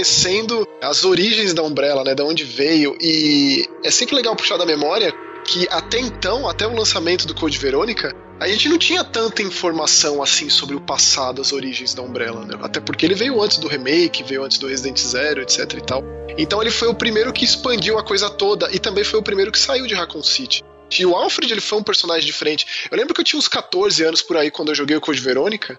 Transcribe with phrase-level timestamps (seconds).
[0.00, 4.64] Conhecendo as origens da Umbrella, né, da onde veio e é sempre legal puxar da
[4.64, 5.12] memória
[5.44, 10.22] que até então, até o lançamento do Code Verônica, a gente não tinha tanta informação
[10.22, 12.58] assim sobre o passado, as origens da Umbrella, né?
[12.62, 16.02] Até porque ele veio antes do remake, veio antes do Resident Zero, etc e tal.
[16.38, 19.52] Então ele foi o primeiro que expandiu a coisa toda e também foi o primeiro
[19.52, 20.62] que saiu de Raccoon City.
[20.98, 22.88] E o Alfred ele foi um personagem diferente.
[22.90, 25.20] Eu lembro que eu tinha uns 14 anos por aí quando eu joguei o Code
[25.20, 25.78] Verônica.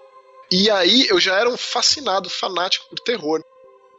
[0.50, 3.42] E aí eu já era um fascinado, fanático por terror.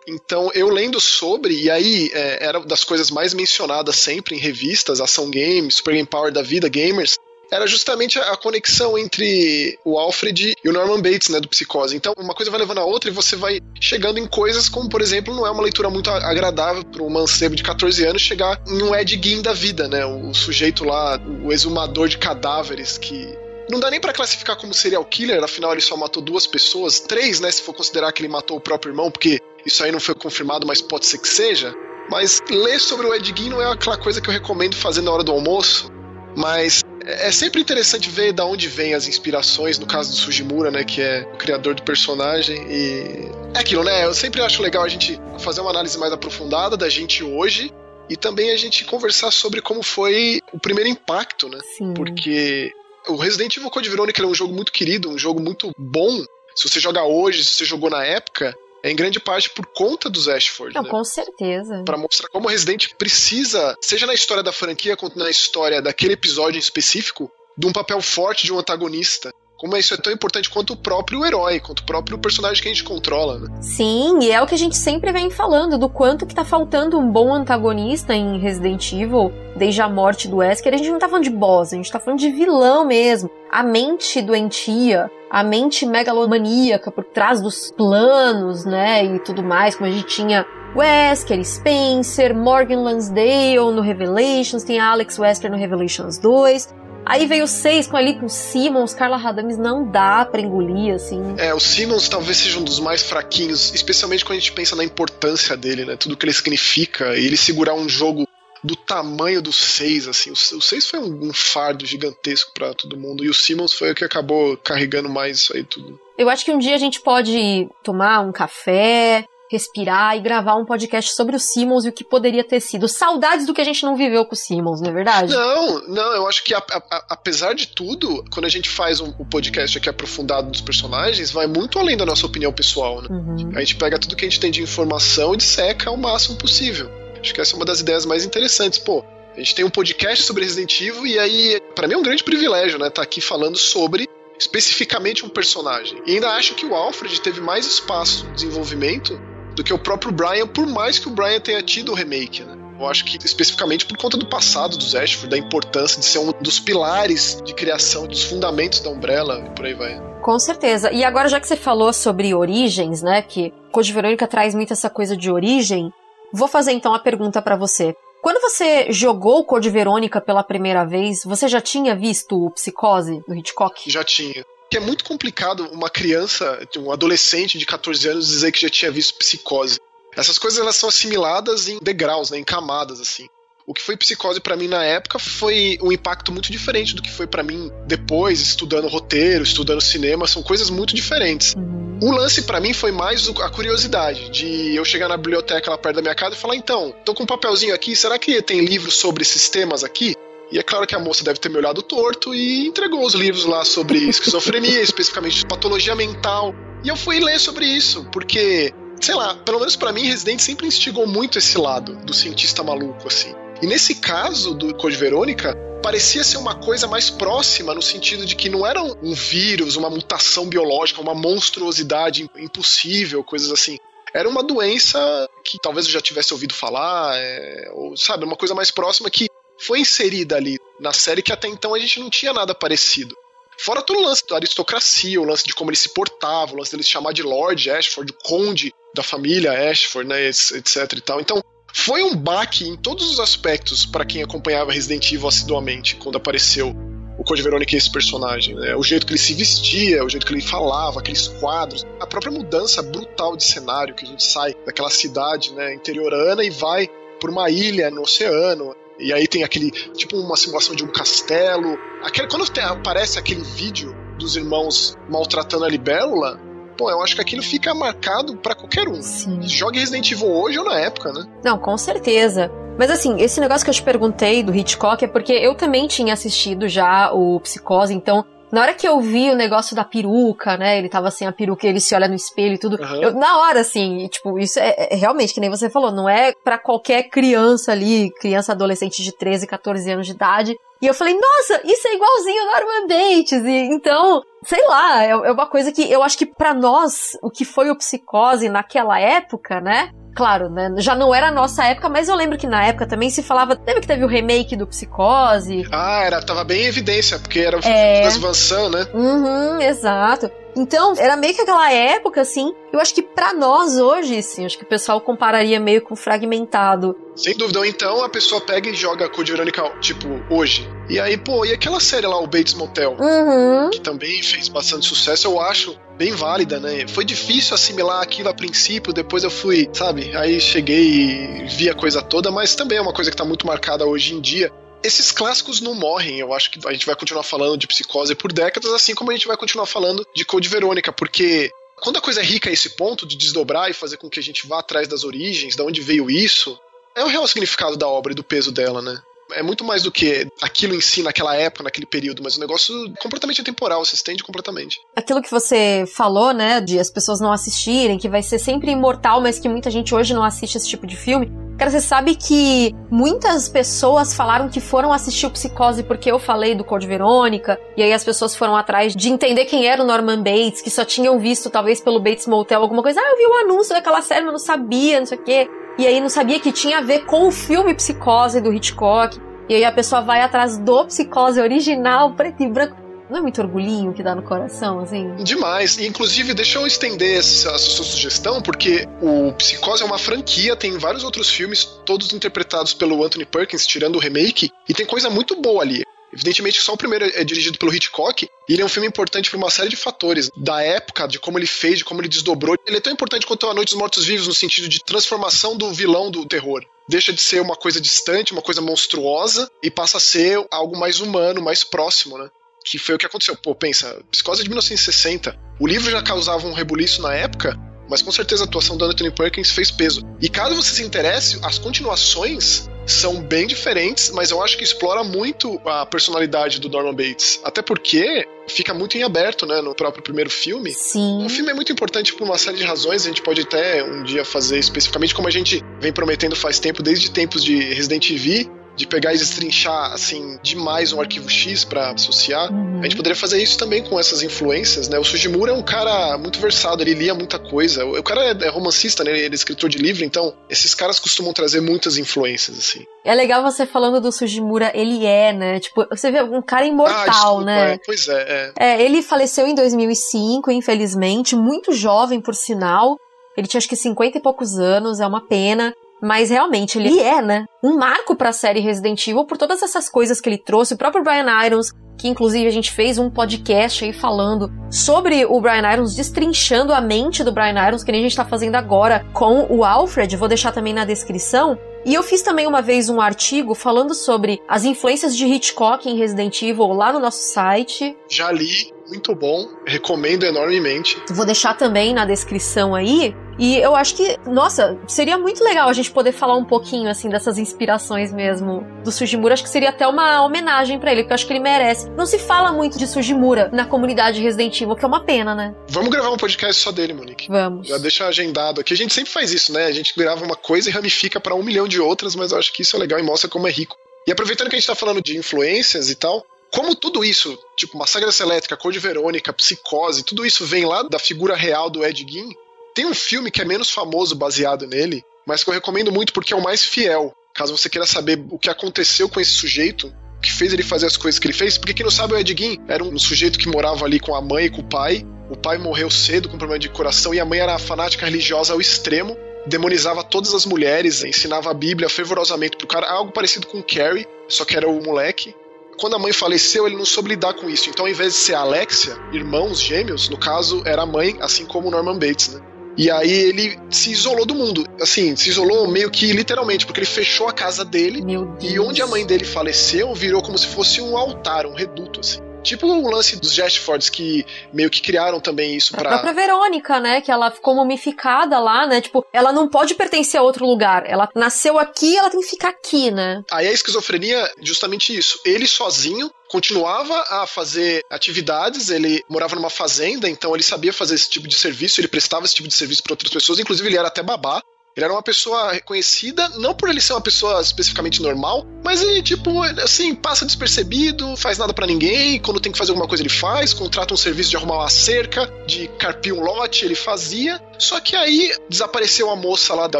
[0.07, 4.99] Então eu lendo sobre, e aí é, era das coisas mais mencionadas sempre em revistas,
[4.99, 7.17] Ação Games, Super Game Power da vida, Gamers,
[7.53, 11.95] era justamente a, conexão entre o Alfred e o Norman Bates, né, do Psicose.
[11.95, 15.01] Então uma coisa vai levando a outra e você vai chegando em coisas como, por
[15.01, 18.81] exemplo, não é uma leitura muito agradável para um mancebo de 14 anos chegar em
[18.81, 23.37] um Ed Gein da vida, né, o sujeito lá, o exumador de cadáveres que
[23.69, 27.39] não dá nem pra classificar como serial killer, afinal ele só matou duas pessoas, três,
[27.39, 30.15] né, se for considerar que ele matou o próprio irmão, porque isso aí não foi
[30.15, 31.73] confirmado, mas pode ser que seja.
[32.09, 35.11] Mas ler sobre o Ed Gein não é aquela coisa que eu recomendo fazer na
[35.11, 35.91] hora do almoço.
[36.35, 40.83] Mas é sempre interessante ver da onde vem as inspirações, no caso do Sugimura, né,
[40.83, 44.05] que é o criador do personagem e é aquilo, né?
[44.05, 47.71] Eu sempre acho legal a gente fazer uma análise mais aprofundada da gente hoje
[48.09, 51.59] e também a gente conversar sobre como foi o primeiro impacto, né?
[51.77, 51.93] Sim.
[51.93, 52.71] Porque
[53.07, 56.23] o Resident Evil Code Veronica é um jogo muito querido, um jogo muito bom.
[56.55, 60.27] Se você jogar hoje, se você jogou na época, em grande parte por conta dos
[60.27, 60.75] Ashford.
[60.75, 60.89] Não, né?
[60.89, 61.83] com certeza.
[61.85, 66.13] Pra mostrar como o Resident precisa, seja na história da franquia quanto na história daquele
[66.13, 69.31] episódio em específico, de um papel forte de um antagonista.
[69.57, 72.71] Como isso é tão importante quanto o próprio herói, quanto o próprio personagem que a
[72.73, 73.61] gente controla, né?
[73.61, 76.99] Sim, e é o que a gente sempre vem falando, do quanto que tá faltando
[76.99, 80.73] um bom antagonista em Resident Evil, desde a morte do Wesker.
[80.73, 83.29] A gente não tá falando de boss, a gente tá falando de vilão mesmo.
[83.49, 89.89] A mente doentia, a mente megalomaníaca por trás dos planos, né, e tudo mais, como
[89.89, 90.45] a gente tinha
[90.75, 96.71] Wesker, Spencer, Morgan Lansdale no Revelations, tem Alex Wesker no Revelations 2.
[97.03, 101.35] Aí veio o 6 com ali com Simmons, Carla Radames, não dá pra engolir, assim.
[101.37, 104.83] É, o Simmons talvez seja um dos mais fraquinhos, especialmente quando a gente pensa na
[104.83, 105.97] importância dele, né?
[105.97, 108.25] Tudo que ele significa, e ele segurar um jogo
[108.63, 110.31] do tamanho do 6, assim.
[110.31, 113.95] O 6 foi um, um fardo gigantesco para todo mundo, e o Simmons foi o
[113.95, 115.99] que acabou carregando mais isso aí tudo.
[116.17, 120.65] Eu acho que um dia a gente pode tomar um café, respirar e gravar um
[120.65, 122.87] podcast sobre o Simmons e o que poderia ter sido.
[122.87, 125.31] Saudades do que a gente não viveu com o Simmons, não é verdade?
[125.31, 129.13] Não, não, eu acho que a, a, apesar de tudo, quando a gente faz um,
[129.19, 133.09] um, podcast aqui aprofundado dos personagens, vai muito além da nossa opinião pessoal, né?
[133.11, 133.51] Uhum.
[133.55, 137.02] A gente pega tudo que a gente tem de informação e disseca o máximo possível.
[137.23, 138.77] Acho que essa é uma das ideias mais interessantes.
[138.77, 139.01] Pô,
[139.33, 142.21] a gente tem um podcast sobre Resident Evil e aí, para mim é um grande
[142.21, 142.89] privilégio, né?
[142.89, 146.03] Tá aqui falando sobre especificamente um personagem.
[146.05, 149.17] E ainda acho que o Alfred teve mais espaço de desenvolvimento
[149.55, 152.57] do que o próprio Brian, por mais que o Brian tenha tido o remake, né?
[152.77, 156.33] Eu acho que especificamente por conta do passado dos Ashford, da importância de ser um
[156.41, 160.01] dos pilares de criação, dos fundamentos da Umbrella e por aí vai.
[160.21, 160.91] Com certeza.
[160.91, 163.21] E agora, já que você falou sobre origens, né?
[163.21, 165.93] Que Code Verônica traz muito essa coisa de origem,
[166.33, 167.95] vou fazer então a pergunta para você.
[168.21, 173.35] Quando você jogou Code Verônica pela primeira vez, você já tinha visto o Psicose do
[173.35, 173.89] Hitchcock?
[173.89, 174.43] Já tinha
[174.73, 178.89] que é muito complicado uma criança, um adolescente de 14 anos dizer que já tinha
[178.89, 179.79] visto psicose.
[180.17, 183.27] Essas coisas elas são assimiladas em degraus, né, em camadas assim.
[183.65, 187.09] O que foi psicose para mim na época foi um impacto muito diferente do que
[187.09, 191.55] foi para mim depois, estudando roteiro, estudando cinema, são coisas muito diferentes.
[191.55, 191.99] Uhum.
[192.01, 195.95] O lance para mim foi mais a curiosidade de eu chegar na biblioteca lá perto
[195.95, 198.95] da minha casa e falar: então, tô com um papelzinho aqui, será que tem livros
[198.95, 200.13] sobre esses temas aqui?
[200.51, 203.45] E é claro que a moça deve ter me olhado torto e entregou os livros
[203.45, 206.53] lá sobre esquizofrenia, especificamente patologia mental.
[206.83, 210.67] E eu fui ler sobre isso, porque, sei lá, pelo menos para mim, Resident sempre
[210.67, 213.33] instigou muito esse lado do cientista maluco, assim.
[213.63, 218.35] E nesse caso do Code Verônica, parecia ser uma coisa mais próxima, no sentido de
[218.35, 223.79] que não era um vírus, uma mutação biológica, uma monstruosidade impossível, coisas assim.
[224.13, 224.99] Era uma doença
[225.45, 229.29] que talvez eu já tivesse ouvido falar, é, ou sabe, uma coisa mais próxima que
[229.57, 233.15] foi inserida ali na série que até então a gente não tinha nada parecido.
[233.57, 236.71] Fora todo o lance da aristocracia, o lance de como ele se portava, o lance
[236.71, 241.21] dele se chamar de Lord Ashford, o conde da família Ashford, né, etc e tal.
[241.21, 241.41] Então,
[241.75, 246.73] foi um baque em todos os aspectos para quem acompanhava Resident Evil assiduamente quando apareceu
[247.17, 248.55] o Code Verônica e esse personagem.
[248.55, 248.75] Né?
[248.75, 252.31] O jeito que ele se vestia, o jeito que ele falava, aqueles quadros, a própria
[252.31, 256.87] mudança brutal de cenário que a gente sai daquela cidade né, interiorana e vai
[257.19, 258.75] por uma ilha no oceano.
[258.99, 261.77] E aí tem aquele, tipo uma simulação de um castelo.
[262.03, 266.39] Aquele, quando aparece aquele vídeo dos irmãos maltratando a libélula,
[266.77, 269.01] pô, eu acho que aquilo fica marcado para qualquer um.
[269.01, 269.41] Sim.
[269.43, 271.25] Jogue Resident Evil hoje ou na época, né?
[271.43, 272.51] Não, com certeza.
[272.77, 276.13] Mas assim, esse negócio que eu te perguntei do Hitchcock é porque eu também tinha
[276.13, 280.77] assistido já o Psicose, então na hora que eu vi o negócio da peruca, né?
[280.77, 282.79] Ele tava sem a peruca e ele se olha no espelho e tudo.
[282.79, 283.01] Uhum.
[283.01, 286.33] Eu, na hora, assim, tipo, isso é, é, realmente, que nem você falou, não é
[286.43, 290.55] para qualquer criança ali, criança adolescente de 13, 14 anos de idade.
[290.83, 293.41] E eu falei, nossa, isso é igualzinho Norman Bates.
[293.45, 297.29] E, então, sei lá, é, é uma coisa que eu acho que para nós, o
[297.31, 299.91] que foi o Psicose naquela época, né?
[300.13, 300.69] Claro, né?
[300.79, 303.53] Já não era a nossa época, mas eu lembro que na época também se falava.
[303.65, 305.65] Lembra que teve o remake do Psicose?
[305.71, 308.01] Ah, era, tava bem em evidência, porque era o É.
[308.03, 308.85] das Van San, né?
[308.93, 310.29] Uhum, exato.
[310.55, 312.53] Então, era meio que aquela época, assim.
[312.71, 316.95] Eu acho que pra nós hoje, sim, acho que o pessoal compararia meio com fragmentado.
[317.15, 317.59] Sem dúvida.
[317.59, 320.67] Ou então a pessoa pega e joga Code Verônica, tipo, hoje.
[320.89, 322.97] E aí, pô, e aquela série lá, o Bates Motel?
[322.99, 323.69] Uhum.
[323.69, 326.85] que também fez bastante sucesso, eu acho bem válida, né?
[326.87, 330.15] Foi difícil assimilar aquilo a princípio, depois eu fui, sabe?
[330.15, 333.45] Aí cheguei e vi a coisa toda, mas também é uma coisa que tá muito
[333.45, 334.51] marcada hoje em dia.
[334.83, 336.19] Esses clássicos não morrem.
[336.19, 339.13] Eu acho que a gente vai continuar falando de psicose por décadas, assim como a
[339.13, 342.71] gente vai continuar falando de Code Verônica, porque quando a coisa é rica a esse
[342.71, 345.81] ponto de desdobrar e fazer com que a gente vá atrás das origens, de onde
[345.81, 346.59] veio isso,
[346.95, 349.01] é o real significado da obra e do peso dela, né?
[349.33, 352.73] É muito mais do que aquilo em si naquela época, naquele período, mas o negócio
[353.01, 354.79] completamente atemporal, se estende completamente.
[354.95, 359.21] Aquilo que você falou, né, de as pessoas não assistirem, que vai ser sempre imortal,
[359.21, 361.31] mas que muita gente hoje não assiste esse tipo de filme.
[361.57, 366.55] Cara, você sabe que muitas pessoas falaram que foram assistir o Psicose porque eu falei
[366.55, 370.17] do Code Verônica, e aí as pessoas foram atrás de entender quem era o Norman
[370.17, 372.99] Bates, que só tinham visto talvez pelo Bates Motel alguma coisa.
[372.99, 375.49] Ah, eu vi o anúncio daquela série, mas não sabia, não sei o quê.
[375.77, 379.19] E aí não sabia que tinha a ver com o filme Psicose do Hitchcock.
[379.49, 382.77] E aí a pessoa vai atrás do Psicose original, preto e branco.
[383.09, 385.13] Não é muito orgulhinho que dá no coração, assim?
[385.17, 385.77] Demais.
[385.77, 390.55] E, inclusive, deixa eu estender essa, essa sua sugestão, porque o Psicose é uma franquia,
[390.55, 395.09] tem vários outros filmes, todos interpretados pelo Anthony Perkins, tirando o remake, e tem coisa
[395.09, 395.83] muito boa ali.
[396.13, 399.37] Evidentemente só o primeiro é dirigido pelo Hitchcock, e ele é um filme importante por
[399.37, 400.29] uma série de fatores.
[400.37, 402.55] Da época, de como ele fez, de como ele desdobrou.
[402.67, 405.73] Ele é tão importante quanto A Noite dos Mortos Vivos, no sentido de transformação do
[405.73, 406.63] vilão do terror.
[406.87, 410.99] Deixa de ser uma coisa distante, uma coisa monstruosa, e passa a ser algo mais
[410.99, 412.29] humano, mais próximo, né?
[412.63, 413.35] que foi o que aconteceu.
[413.35, 415.37] Pô, pensa, Psicose de 1960.
[415.59, 419.11] O livro já causava um rebuliço na época, mas com certeza a atuação do Anthony
[419.11, 420.01] Perkins fez peso.
[420.21, 425.03] E caso você se interesse, as continuações são bem diferentes, mas eu acho que explora
[425.03, 427.39] muito a personalidade do Norman Bates.
[427.43, 430.71] Até porque fica muito em aberto, né, no próprio primeiro filme.
[430.71, 431.25] Sim.
[431.25, 434.03] O filme é muito importante por uma série de razões, a gente pode até um
[434.03, 438.62] dia fazer especificamente como a gente vem prometendo faz tempo, desde tempos de Resident Evil,
[438.75, 442.51] de pegar e destrinchar assim demais um arquivo X para associar.
[442.51, 442.79] Uhum.
[442.79, 444.97] A gente poderia fazer isso também com essas influências, né?
[444.97, 447.85] O Sugimura é um cara muito versado, ele lia muita coisa.
[447.85, 449.11] O cara é, é romancista, né?
[449.11, 452.85] Ele é escritor de livro, então esses caras costumam trazer muitas influências assim.
[453.05, 455.59] É legal você falando do Sugimura, ele é, né?
[455.59, 457.73] Tipo, você vê um cara imortal, ah, desculpa, né?
[457.73, 458.73] É, pois é, é.
[458.73, 462.97] É, ele faleceu em 2005, infelizmente, muito jovem por sinal.
[463.37, 465.73] Ele tinha acho que 50 e poucos anos, é uma pena.
[466.03, 467.45] Mas realmente ele é, né?
[467.63, 470.73] Um marco para a série Resident Evil por todas essas coisas que ele trouxe.
[470.73, 475.39] O próprio Brian Irons, que inclusive a gente fez um podcast aí falando sobre o
[475.39, 479.05] Brian Irons, destrinchando a mente do Brian Irons, que nem a gente tá fazendo agora
[479.13, 480.17] com o Alfred.
[480.17, 481.57] Vou deixar também na descrição.
[481.85, 485.97] E eu fiz também uma vez um artigo falando sobre as influências de Hitchcock em
[485.97, 487.95] Resident Evil lá no nosso site.
[488.09, 491.01] Já li, muito bom, recomendo enormemente.
[491.11, 493.15] Vou deixar também na descrição aí.
[493.37, 497.09] E eu acho que, nossa, seria muito legal a gente poder falar um pouquinho, assim,
[497.09, 499.33] dessas inspirações mesmo do Sujimura.
[499.33, 501.89] Acho que seria até uma homenagem para ele, porque eu acho que ele merece.
[501.91, 505.55] Não se fala muito de Sujimura na comunidade Resident Evil, que é uma pena, né?
[505.67, 507.27] Vamos gravar um podcast só dele, Monique.
[507.27, 507.67] Vamos.
[507.67, 508.73] Já deixa agendado aqui.
[508.73, 509.65] A gente sempre faz isso, né?
[509.65, 512.53] A gente grava uma coisa e ramifica para um milhão de outras, mas eu acho
[512.53, 513.77] que isso é legal e mostra como é rico.
[514.05, 517.77] E aproveitando que a gente tá falando de influências e tal, como tudo isso, tipo
[517.77, 522.05] Massacre Elétrica, Cor de Verônica, Psicose, tudo isso vem lá da figura real do Ed
[522.07, 522.29] Gein,
[522.73, 526.33] tem um filme que é menos famoso baseado nele, mas que eu recomendo muito porque
[526.33, 527.13] é o mais fiel.
[527.33, 530.85] Caso você queira saber o que aconteceu com esse sujeito, o que fez ele fazer
[530.85, 533.39] as coisas que ele fez, porque quem não sabe o Ed Gein era um sujeito
[533.39, 535.05] que morava ali com a mãe e com o pai.
[535.29, 538.61] O pai morreu cedo com problema de coração e a mãe era fanática religiosa ao
[538.61, 544.07] extremo, demonizava todas as mulheres, ensinava a Bíblia fervorosamente pro cara, algo parecido com Carrie,
[544.27, 545.35] só que era o moleque.
[545.79, 547.69] Quando a mãe faleceu, ele não soube lidar com isso.
[547.69, 551.67] Então, ao invés de ser Alexia, irmãos gêmeos, no caso, era a mãe, assim como
[551.67, 552.52] o Norman Bates, né?
[552.77, 554.65] E aí ele se isolou do mundo.
[554.81, 558.03] Assim, se isolou meio que literalmente, porque ele fechou a casa dele.
[558.41, 562.21] E onde a mãe dele faleceu, virou como se fosse um altar, um reduto, assim.
[562.43, 565.89] Tipo o lance dos Gestfords que meio que criaram também isso pra.
[565.89, 567.01] A própria Verônica, né?
[567.01, 568.81] Que ela ficou mumificada lá, né?
[568.81, 570.83] Tipo, ela não pode pertencer a outro lugar.
[570.85, 573.23] Ela nasceu aqui, ela tem que ficar aqui, né?
[573.31, 575.19] Aí a esquizofrenia, justamente isso.
[575.25, 581.07] Ele sozinho continuava a fazer atividades, ele morava numa fazenda, então ele sabia fazer esse
[581.07, 583.87] tipo de serviço, ele prestava esse tipo de serviço para outras pessoas, inclusive ele era
[583.87, 584.41] até babá.
[584.75, 589.03] Ele era uma pessoa reconhecida, não por ele ser uma pessoa especificamente normal, mas ele,
[589.03, 593.09] tipo, assim, passa despercebido, faz nada para ninguém, quando tem que fazer alguma coisa ele
[593.09, 597.39] faz, contrata um serviço de arrumar uma cerca, de carpir um lote, ele fazia.
[597.59, 599.79] Só que aí desapareceu a moça lá da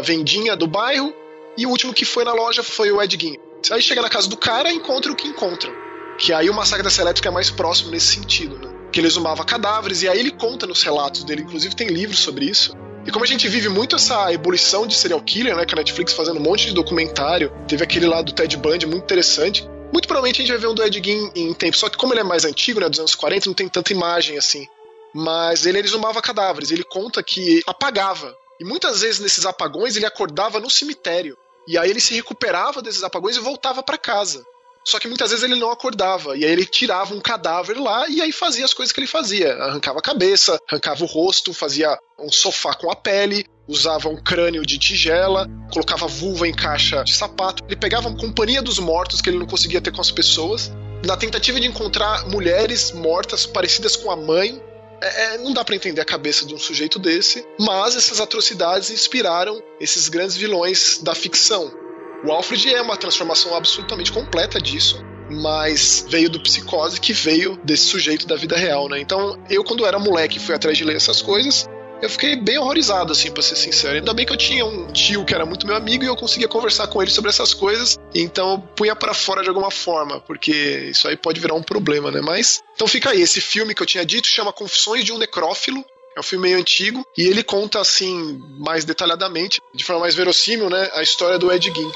[0.00, 1.12] vendinha do bairro,
[1.58, 3.40] e o último que foi na loja foi o Edguinho.
[3.72, 5.72] Aí chega na casa do cara e encontra o que encontra.
[6.18, 8.72] Que aí o massacre da elétrica é mais próximo nesse sentido, né?
[8.92, 12.44] Que ele exumava cadáveres, e aí ele conta nos relatos dele, inclusive tem livros sobre
[12.44, 15.66] isso e como a gente vive muito essa ebulição de serial killer, né?
[15.66, 19.04] Com a Netflix fazendo um monte de documentário, teve aquele lá do Ted Bundy muito
[19.04, 19.68] interessante.
[19.92, 21.76] Muito provavelmente a gente vai ver um do Ed Gein em tempo.
[21.76, 22.88] Só que como ele é mais antigo, né?
[22.88, 24.66] Dos anos 40, não tem tanta imagem assim.
[25.12, 26.70] Mas ele exumava cadáveres.
[26.70, 28.34] Ele conta que apagava.
[28.58, 31.36] E muitas vezes nesses apagões ele acordava no cemitério.
[31.68, 34.44] E aí ele se recuperava desses apagões e voltava para casa.
[34.86, 36.36] Só que muitas vezes ele não acordava.
[36.36, 39.54] E aí ele tirava um cadáver lá e aí fazia as coisas que ele fazia.
[39.54, 44.64] Arrancava a cabeça, arrancava o rosto, fazia um sofá com a pele, usava um crânio
[44.64, 47.64] de tigela, colocava vulva em caixa de sapato.
[47.66, 50.70] Ele pegava a companhia dos mortos que ele não conseguia ter com as pessoas.
[51.04, 54.62] Na tentativa de encontrar mulheres mortas parecidas com a mãe,
[55.02, 58.90] é, é, não dá para entender a cabeça de um sujeito desse, mas essas atrocidades
[58.90, 61.83] inspiraram esses grandes vilões da ficção.
[62.24, 67.84] O Alfred é uma transformação absolutamente completa disso, mas veio do psicose que veio desse
[67.84, 68.98] sujeito da vida real, né?
[68.98, 71.68] Então, eu quando era moleque fui atrás de ler essas coisas,
[72.00, 73.96] eu fiquei bem horrorizado, assim, pra ser sincero.
[73.96, 76.48] Ainda bem que eu tinha um tio que era muito meu amigo e eu conseguia
[76.48, 80.52] conversar com ele sobre essas coisas, então eu punha para fora de alguma forma, porque
[80.90, 82.22] isso aí pode virar um problema, né?
[82.22, 82.62] Mas.
[82.74, 85.84] Então fica aí, esse filme que eu tinha dito chama Confissões de um Necrófilo.
[86.16, 90.70] É um filme meio antigo e ele conta assim mais detalhadamente, de forma mais verossímil,
[90.70, 91.90] né, a história do Ed Gein.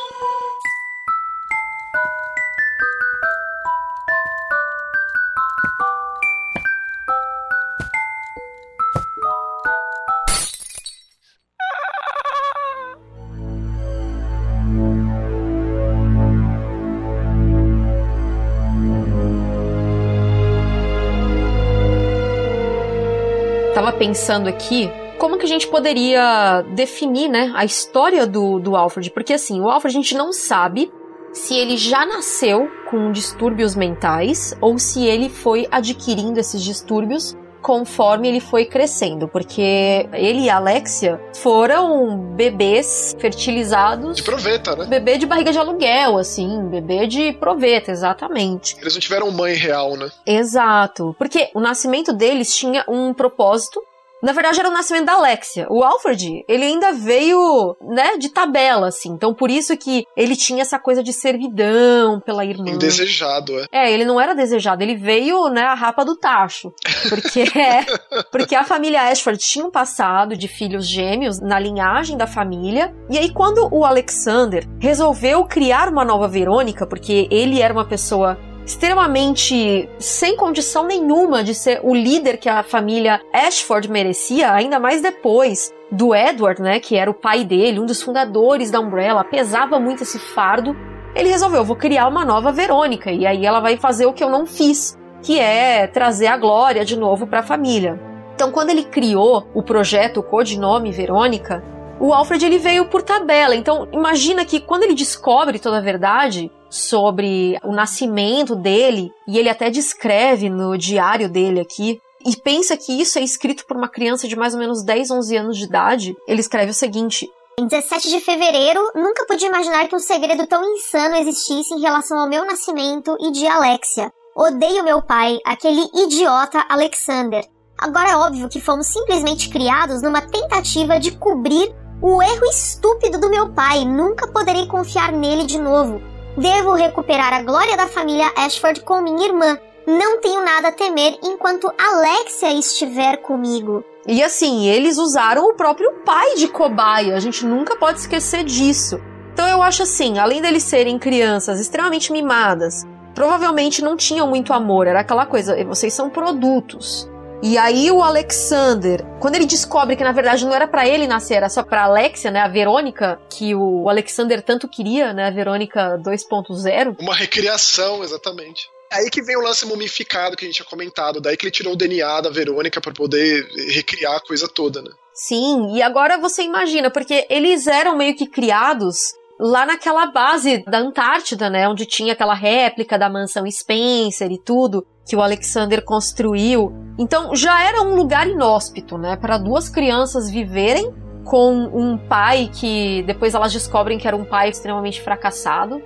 [23.99, 24.89] Pensando aqui
[25.19, 29.11] como que a gente poderia definir, né, a história do, do Alfred?
[29.11, 30.91] Porque assim, o Alfred a gente não sabe
[31.33, 37.37] se ele já nasceu com distúrbios mentais ou se ele foi adquirindo esses distúrbios
[37.69, 44.17] conforme ele foi crescendo, porque ele e a Alexia foram bebês fertilizados.
[44.17, 44.87] De proveta, né?
[44.87, 48.75] Bebê de barriga de aluguel, assim, bebê de proveta, exatamente.
[48.81, 50.11] Eles não tiveram mãe real, né?
[50.25, 53.83] Exato, porque o nascimento deles tinha um propósito
[54.23, 55.67] na verdade, era o nascimento da Alexia.
[55.71, 59.11] O Alfred, ele ainda veio, né, de tabela, assim.
[59.11, 62.71] Então, por isso que ele tinha essa coisa de servidão pela irmã.
[62.71, 63.67] Indesejado, é.
[63.71, 64.83] É, ele não era desejado.
[64.83, 66.73] Ele veio, né, a rapa do tacho.
[67.09, 67.85] Porque, é,
[68.33, 72.95] porque a família Ashford tinha um passado de filhos gêmeos na linhagem da família.
[73.09, 78.37] E aí, quando o Alexander resolveu criar uma nova Verônica, porque ele era uma pessoa
[78.69, 85.01] extremamente sem condição nenhuma de ser o líder que a família Ashford merecia, ainda mais
[85.01, 89.81] depois do Edward, né, que era o pai dele, um dos fundadores da Umbrella, pesava
[89.81, 90.77] muito esse fardo.
[91.15, 94.29] Ele resolveu, vou criar uma nova Verônica e aí ela vai fazer o que eu
[94.29, 97.99] não fiz, que é trazer a glória de novo para a família.
[98.35, 101.65] Então, quando ele criou o projeto, o codinome Verônica,
[101.99, 103.57] o Alfred ele veio por tabela.
[103.57, 109.49] Então, imagina que quando ele descobre toda a verdade, sobre o nascimento dele, e ele
[109.49, 114.27] até descreve no diário dele aqui, e pensa que isso é escrito por uma criança
[114.27, 117.29] de mais ou menos 10, 11 anos de idade, ele escreve o seguinte:
[117.59, 122.19] Em 17 de fevereiro, nunca pude imaginar que um segredo tão insano existisse em relação
[122.19, 124.13] ao meu nascimento e de Alexia.
[124.37, 127.45] Odeio meu pai, aquele idiota Alexander.
[127.79, 133.31] Agora é óbvio que fomos simplesmente criados numa tentativa de cobrir o erro estúpido do
[133.31, 133.85] meu pai.
[133.85, 136.01] Nunca poderei confiar nele de novo.
[136.39, 139.59] Devo recuperar a glória da família Ashford com minha irmã.
[139.85, 143.83] Não tenho nada a temer enquanto Alexia estiver comigo.
[144.07, 147.17] E assim, eles usaram o próprio pai de cobaia.
[147.17, 149.01] A gente nunca pode esquecer disso.
[149.33, 154.87] Então eu acho assim, além deles serem crianças extremamente mimadas, provavelmente não tinham muito amor.
[154.87, 157.11] Era aquela coisa, vocês são produtos.
[157.41, 161.35] E aí o Alexander, quando ele descobre que na verdade não era para ele nascer,
[161.35, 166.01] era só para Alexia, né, a Verônica, que o Alexander tanto queria, né, a Verônica
[166.05, 166.97] 2.0.
[166.99, 168.69] Uma recriação, exatamente.
[168.91, 171.53] É aí que vem o lance mumificado que a gente tinha comentado, daí que ele
[171.53, 174.91] tirou o DNA da Verônica para poder recriar a coisa toda, né?
[175.15, 180.79] Sim, e agora você imagina, porque eles eram meio que criados lá naquela base da
[180.79, 186.73] Antártida, né, onde tinha aquela réplica da mansão Spencer e tudo que o Alexander construiu.
[186.99, 190.93] Então já era um lugar inóspito, né, para duas crianças viverem
[191.25, 195.81] com um pai que depois elas descobrem que era um pai extremamente fracassado.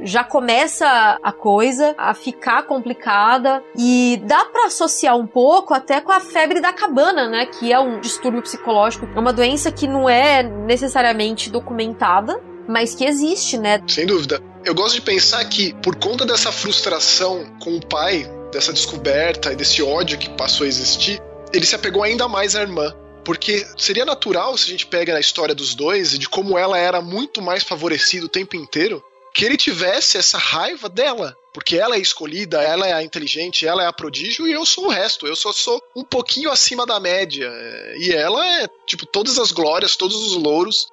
[0.00, 6.12] Já começa a coisa a ficar complicada e dá para associar um pouco até com
[6.12, 10.08] a febre da cabana, né, que é um distúrbio psicológico, é uma doença que não
[10.08, 13.82] é necessariamente documentada, mas que existe, né?
[13.88, 14.40] Sem dúvida.
[14.64, 19.56] Eu gosto de pensar que, por conta dessa frustração com o pai, dessa descoberta e
[19.56, 21.20] desse ódio que passou a existir,
[21.52, 22.94] ele se apegou ainda mais à irmã.
[23.24, 26.78] Porque seria natural, se a gente pega a história dos dois e de como ela
[26.78, 29.02] era muito mais favorecida o tempo inteiro,
[29.34, 31.36] que ele tivesse essa raiva dela.
[31.52, 34.86] Porque ela é escolhida, ela é a inteligente, ela é a prodígio e eu sou
[34.86, 35.26] o resto.
[35.26, 37.50] Eu só sou um pouquinho acima da média.
[37.98, 40.88] E ela é, tipo, todas as glórias, todos os louros.